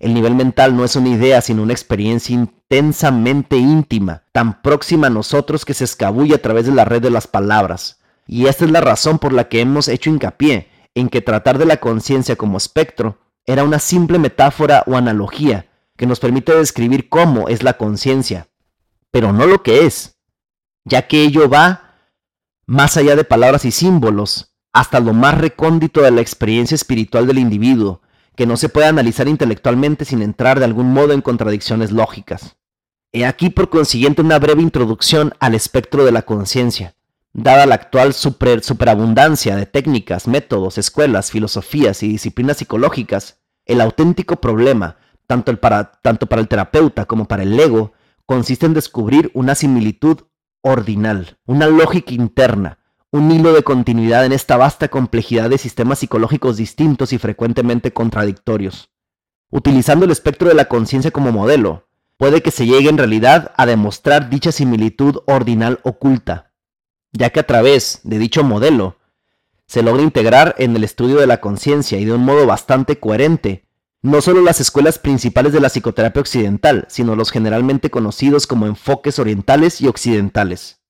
el 0.00 0.12
nivel 0.12 0.34
mental 0.34 0.76
no 0.76 0.84
es 0.84 0.96
una 0.96 1.10
idea 1.10 1.40
sino 1.40 1.62
una 1.62 1.72
experiencia 1.72 2.34
intensamente 2.34 3.56
íntima, 3.56 4.24
tan 4.32 4.60
próxima 4.60 5.06
a 5.06 5.10
nosotros 5.10 5.64
que 5.64 5.72
se 5.72 5.84
escabulle 5.84 6.34
a 6.34 6.42
través 6.42 6.66
de 6.66 6.72
la 6.72 6.84
red 6.84 7.00
de 7.00 7.10
las 7.10 7.28
palabras. 7.28 8.00
Y 8.26 8.46
esta 8.46 8.64
es 8.64 8.72
la 8.72 8.80
razón 8.80 9.20
por 9.20 9.32
la 9.32 9.48
que 9.48 9.60
hemos 9.60 9.86
hecho 9.86 10.10
hincapié 10.10 10.68
en 10.96 11.08
que 11.08 11.20
tratar 11.20 11.58
de 11.58 11.66
la 11.66 11.76
conciencia 11.76 12.34
como 12.34 12.56
espectro 12.56 13.18
era 13.46 13.62
una 13.62 13.78
simple 13.78 14.18
metáfora 14.18 14.82
o 14.88 14.96
analogía 14.96 15.68
que 15.96 16.06
nos 16.06 16.18
permite 16.18 16.56
describir 16.56 17.08
cómo 17.08 17.46
es 17.46 17.62
la 17.62 17.74
conciencia, 17.74 18.48
pero 19.12 19.32
no 19.32 19.46
lo 19.46 19.62
que 19.62 19.86
es, 19.86 20.18
ya 20.84 21.06
que 21.06 21.22
ello 21.22 21.48
va 21.48 22.00
más 22.66 22.96
allá 22.96 23.14
de 23.14 23.22
palabras 23.22 23.64
y 23.64 23.70
símbolos, 23.70 24.53
hasta 24.74 25.00
lo 25.00 25.14
más 25.14 25.38
recóndito 25.38 26.02
de 26.02 26.10
la 26.10 26.20
experiencia 26.20 26.74
espiritual 26.74 27.26
del 27.26 27.38
individuo, 27.38 28.02
que 28.36 28.46
no 28.46 28.58
se 28.58 28.68
puede 28.68 28.88
analizar 28.88 29.28
intelectualmente 29.28 30.04
sin 30.04 30.20
entrar 30.20 30.58
de 30.58 30.66
algún 30.66 30.92
modo 30.92 31.14
en 31.14 31.22
contradicciones 31.22 31.92
lógicas. 31.92 32.56
He 33.12 33.24
aquí 33.24 33.48
por 33.48 33.70
consiguiente 33.70 34.20
una 34.20 34.38
breve 34.38 34.60
introducción 34.60 35.32
al 35.40 35.54
espectro 35.54 36.04
de 36.04 36.12
la 36.12 36.22
conciencia, 36.22 36.94
Dada 37.36 37.66
la 37.66 37.74
actual 37.74 38.14
superabundancia 38.14 39.56
de 39.56 39.66
técnicas, 39.66 40.28
métodos, 40.28 40.78
escuelas, 40.78 41.32
filosofías 41.32 42.04
y 42.04 42.08
disciplinas 42.08 42.58
psicológicas, 42.58 43.40
el 43.66 43.80
auténtico 43.80 44.36
problema, 44.36 44.98
tanto, 45.26 45.56
para, 45.60 45.90
tanto 46.00 46.28
para 46.28 46.40
el 46.40 46.46
terapeuta 46.46 47.06
como 47.06 47.26
para 47.26 47.42
el 47.42 47.58
ego, 47.58 47.92
consiste 48.24 48.66
en 48.66 48.74
descubrir 48.74 49.32
una 49.34 49.56
similitud 49.56 50.20
ordinal, 50.62 51.36
una 51.44 51.66
lógica 51.66 52.14
interna, 52.14 52.78
un 53.14 53.30
hilo 53.30 53.52
de 53.52 53.62
continuidad 53.62 54.26
en 54.26 54.32
esta 54.32 54.56
vasta 54.56 54.88
complejidad 54.88 55.48
de 55.48 55.56
sistemas 55.56 56.00
psicológicos 56.00 56.56
distintos 56.56 57.12
y 57.12 57.18
frecuentemente 57.18 57.92
contradictorios. 57.92 58.90
Utilizando 59.50 60.04
el 60.04 60.10
espectro 60.10 60.48
de 60.48 60.56
la 60.56 60.64
conciencia 60.64 61.12
como 61.12 61.30
modelo, 61.30 61.86
puede 62.16 62.42
que 62.42 62.50
se 62.50 62.66
llegue 62.66 62.88
en 62.88 62.98
realidad 62.98 63.52
a 63.56 63.66
demostrar 63.66 64.30
dicha 64.30 64.50
similitud 64.50 65.18
ordinal 65.26 65.78
oculta, 65.84 66.50
ya 67.12 67.30
que 67.30 67.38
a 67.38 67.46
través 67.46 68.00
de 68.02 68.18
dicho 68.18 68.42
modelo 68.42 68.98
se 69.68 69.84
logra 69.84 70.02
integrar 70.02 70.56
en 70.58 70.74
el 70.74 70.82
estudio 70.82 71.20
de 71.20 71.28
la 71.28 71.40
conciencia 71.40 72.00
y 72.00 72.04
de 72.04 72.14
un 72.14 72.24
modo 72.24 72.48
bastante 72.48 72.98
coherente 72.98 73.64
no 74.02 74.22
solo 74.22 74.40
las 74.40 74.60
escuelas 74.60 74.98
principales 74.98 75.52
de 75.52 75.60
la 75.60 75.68
psicoterapia 75.68 76.20
occidental, 76.20 76.84
sino 76.88 77.14
los 77.14 77.30
generalmente 77.30 77.90
conocidos 77.90 78.48
como 78.48 78.66
enfoques 78.66 79.20
orientales 79.20 79.80
y 79.80 79.86
occidentales. 79.86 80.82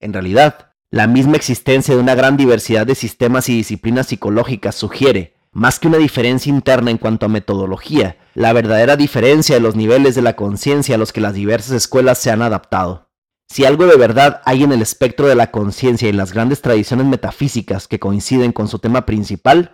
En 0.00 0.14
realidad, 0.14 0.67
la 0.90 1.06
misma 1.06 1.36
existencia 1.36 1.94
de 1.94 2.00
una 2.00 2.14
gran 2.14 2.38
diversidad 2.38 2.86
de 2.86 2.94
sistemas 2.94 3.48
y 3.50 3.56
disciplinas 3.56 4.06
psicológicas 4.06 4.74
sugiere, 4.74 5.34
más 5.52 5.78
que 5.78 5.88
una 5.88 5.98
diferencia 5.98 6.50
interna 6.50 6.90
en 6.90 6.96
cuanto 6.96 7.26
a 7.26 7.28
metodología, 7.28 8.16
la 8.34 8.54
verdadera 8.54 8.96
diferencia 8.96 9.56
de 9.56 9.60
los 9.60 9.76
niveles 9.76 10.14
de 10.14 10.22
la 10.22 10.34
conciencia 10.34 10.94
a 10.94 10.98
los 10.98 11.12
que 11.12 11.20
las 11.20 11.34
diversas 11.34 11.72
escuelas 11.72 12.18
se 12.18 12.30
han 12.30 12.40
adaptado. 12.40 13.08
Si 13.48 13.66
algo 13.66 13.86
de 13.86 13.96
verdad 13.96 14.40
hay 14.46 14.62
en 14.62 14.72
el 14.72 14.80
espectro 14.80 15.26
de 15.26 15.34
la 15.34 15.50
conciencia 15.50 16.08
y 16.08 16.12
las 16.12 16.32
grandes 16.32 16.62
tradiciones 16.62 17.06
metafísicas 17.06 17.86
que 17.86 17.98
coinciden 17.98 18.52
con 18.52 18.68
su 18.68 18.78
tema 18.78 19.04
principal, 19.04 19.72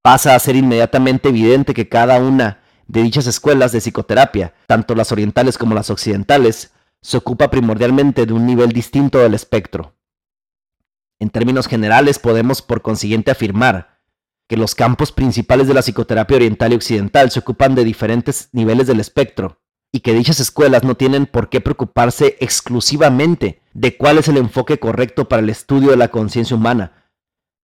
pasa 0.00 0.34
a 0.34 0.38
ser 0.38 0.56
inmediatamente 0.56 1.28
evidente 1.28 1.74
que 1.74 1.88
cada 1.90 2.18
una 2.18 2.60
de 2.86 3.02
dichas 3.02 3.26
escuelas 3.26 3.72
de 3.72 3.80
psicoterapia, 3.80 4.54
tanto 4.66 4.94
las 4.94 5.12
orientales 5.12 5.58
como 5.58 5.74
las 5.74 5.90
occidentales, 5.90 6.72
se 7.02 7.18
ocupa 7.18 7.50
primordialmente 7.50 8.24
de 8.24 8.32
un 8.32 8.46
nivel 8.46 8.72
distinto 8.72 9.18
del 9.18 9.34
espectro. 9.34 9.94
En 11.18 11.30
términos 11.30 11.68
generales 11.68 12.18
podemos 12.18 12.62
por 12.62 12.82
consiguiente 12.82 13.30
afirmar 13.30 14.00
que 14.48 14.56
los 14.56 14.74
campos 14.74 15.12
principales 15.12 15.68
de 15.68 15.74
la 15.74 15.82
psicoterapia 15.82 16.36
oriental 16.36 16.72
y 16.72 16.76
occidental 16.76 17.30
se 17.30 17.40
ocupan 17.40 17.74
de 17.74 17.84
diferentes 17.84 18.48
niveles 18.52 18.86
del 18.86 19.00
espectro, 19.00 19.60
y 19.90 20.00
que 20.00 20.12
dichas 20.12 20.40
escuelas 20.40 20.82
no 20.82 20.96
tienen 20.96 21.26
por 21.26 21.48
qué 21.48 21.60
preocuparse 21.60 22.36
exclusivamente 22.40 23.62
de 23.72 23.96
cuál 23.96 24.18
es 24.18 24.28
el 24.28 24.36
enfoque 24.36 24.78
correcto 24.78 25.28
para 25.28 25.40
el 25.40 25.48
estudio 25.48 25.90
de 25.90 25.96
la 25.96 26.08
conciencia 26.08 26.56
humana, 26.56 27.04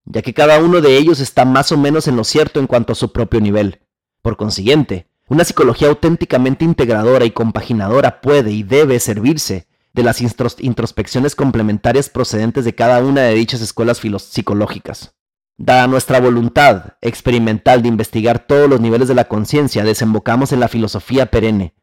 ya 0.04 0.22
que 0.22 0.32
cada 0.32 0.58
uno 0.60 0.80
de 0.80 0.96
ellos 0.96 1.20
está 1.20 1.44
más 1.44 1.72
o 1.72 1.76
menos 1.76 2.08
en 2.08 2.16
lo 2.16 2.24
cierto 2.24 2.60
en 2.60 2.66
cuanto 2.66 2.92
a 2.92 2.96
su 2.96 3.12
propio 3.12 3.40
nivel. 3.40 3.80
Por 4.22 4.36
consiguiente, 4.36 5.08
una 5.28 5.44
psicología 5.44 5.88
auténticamente 5.88 6.64
integradora 6.64 7.24
y 7.24 7.30
compaginadora 7.30 8.20
puede 8.20 8.52
y 8.52 8.62
debe 8.62 9.00
servirse 9.00 9.66
de 9.92 10.02
las 10.02 10.20
introspecciones 10.20 11.34
complementarias 11.34 12.08
procedentes 12.08 12.64
de 12.64 12.74
cada 12.74 13.00
una 13.04 13.22
de 13.22 13.34
dichas 13.34 13.60
escuelas 13.60 13.98
psicológicas. 13.98 15.14
Dada 15.56 15.86
nuestra 15.88 16.20
voluntad 16.20 16.94
experimental 17.00 17.82
de 17.82 17.88
investigar 17.88 18.46
todos 18.46 18.68
los 18.70 18.80
niveles 18.80 19.08
de 19.08 19.14
la 19.14 19.26
conciencia, 19.26 19.84
desembocamos 19.84 20.52
en 20.52 20.60
la 20.60 20.68
filosofía 20.68 21.26
perenne, 21.26 21.74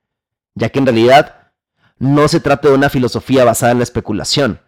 ya 0.56 0.70
que 0.70 0.80
en 0.80 0.86
realidad 0.86 1.52
no 2.00 2.28
se 2.28 2.40
trata 2.40 2.70
de 2.70 2.76
una 2.76 2.90
filosofía 2.90 3.44
basada 3.44 3.74
en 3.74 3.80
la 3.80 3.84
especulación, 3.84 4.62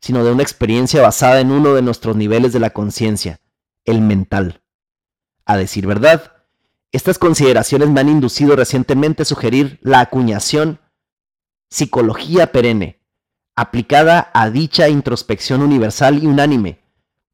sino 0.00 0.24
de 0.24 0.32
una 0.32 0.42
experiencia 0.42 1.02
basada 1.02 1.40
en 1.40 1.50
uno 1.50 1.74
de 1.74 1.82
nuestros 1.82 2.16
niveles 2.16 2.52
de 2.52 2.60
la 2.60 2.70
conciencia, 2.70 3.40
el 3.84 4.00
mental. 4.00 4.62
A 5.44 5.56
decir 5.56 5.86
verdad, 5.86 6.32
Estas 6.90 7.18
consideraciones 7.18 7.90
me 7.90 8.00
han 8.00 8.08
inducido 8.08 8.56
recientemente 8.56 9.22
a 9.22 9.26
sugerir 9.26 9.78
la 9.82 10.00
acuñación 10.00 10.80
psicología 11.70 12.52
perenne, 12.52 13.00
aplicada 13.54 14.30
a 14.34 14.50
dicha 14.50 14.88
introspección 14.88 15.62
universal 15.62 16.22
y 16.22 16.26
unánime, 16.26 16.80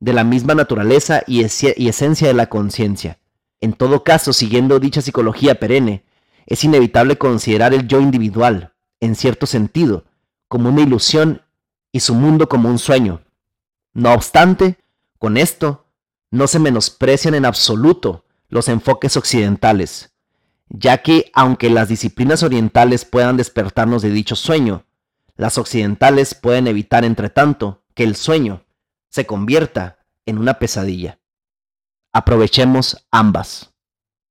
de 0.01 0.13
la 0.13 0.25
misma 0.25 0.55
naturaleza 0.55 1.23
y, 1.27 1.43
esencia 1.43 2.29
de 2.29 2.35
la 2.35 2.47
conciencia. 2.47 3.19
En 3.61 3.73
todo 3.73 4.05
caso, 4.05 4.33
siguiendo 4.33 4.81
dicha 4.81 5.01
psicología 5.01 5.61
perenne, 5.61 6.05
es 6.47 6.65
inevitable 6.65 7.17
considerar 7.17 7.73
el 7.73 7.87
yo 7.87 8.01
individual, 8.01 8.75
en 9.01 9.15
cierto 9.15 9.47
sentido, 9.47 10.05
como 10.49 10.69
una 10.69 10.83
ilusión 10.83 11.43
y 11.93 12.01
su 12.01 12.15
mundo 12.15 12.49
como 12.49 12.69
un 12.69 12.79
sueño. 12.79 13.23
No 13.93 14.13
obstante, 14.13 14.79
con 15.19 15.37
esto, 15.37 15.87
no 16.31 16.49
se 16.49 16.59
menosprecian 16.59 17.35
en 17.35 17.45
absoluto 17.45 18.25
los 18.49 18.69
enfoques 18.69 19.17
occidentales, 19.17 20.14
ya 20.69 21.03
que 21.03 21.31
aunque 21.35 21.71
las 21.71 21.89
disciplinas 21.89 22.43
orientales 22.43 23.05
puedan 23.05 23.37
despertarnos 23.37 24.03
de 24.03 24.11
dicho 24.11 24.37
sueño, 24.37 24.85
las 25.37 25.59
occidentales 25.59 26.35
pueden 26.35 26.67
evitar, 26.67 27.05
entre 27.05 27.29
tanto, 27.29 27.83
que 27.95 28.05
el 28.05 28.17
sueño 28.17 28.65
se 29.09 29.27
convierta 29.27 29.99
en 30.27 30.39
una 30.39 30.55
pesadilla. 30.59 31.19
Aprovechemos 32.13 33.07
ambas. 33.11 33.74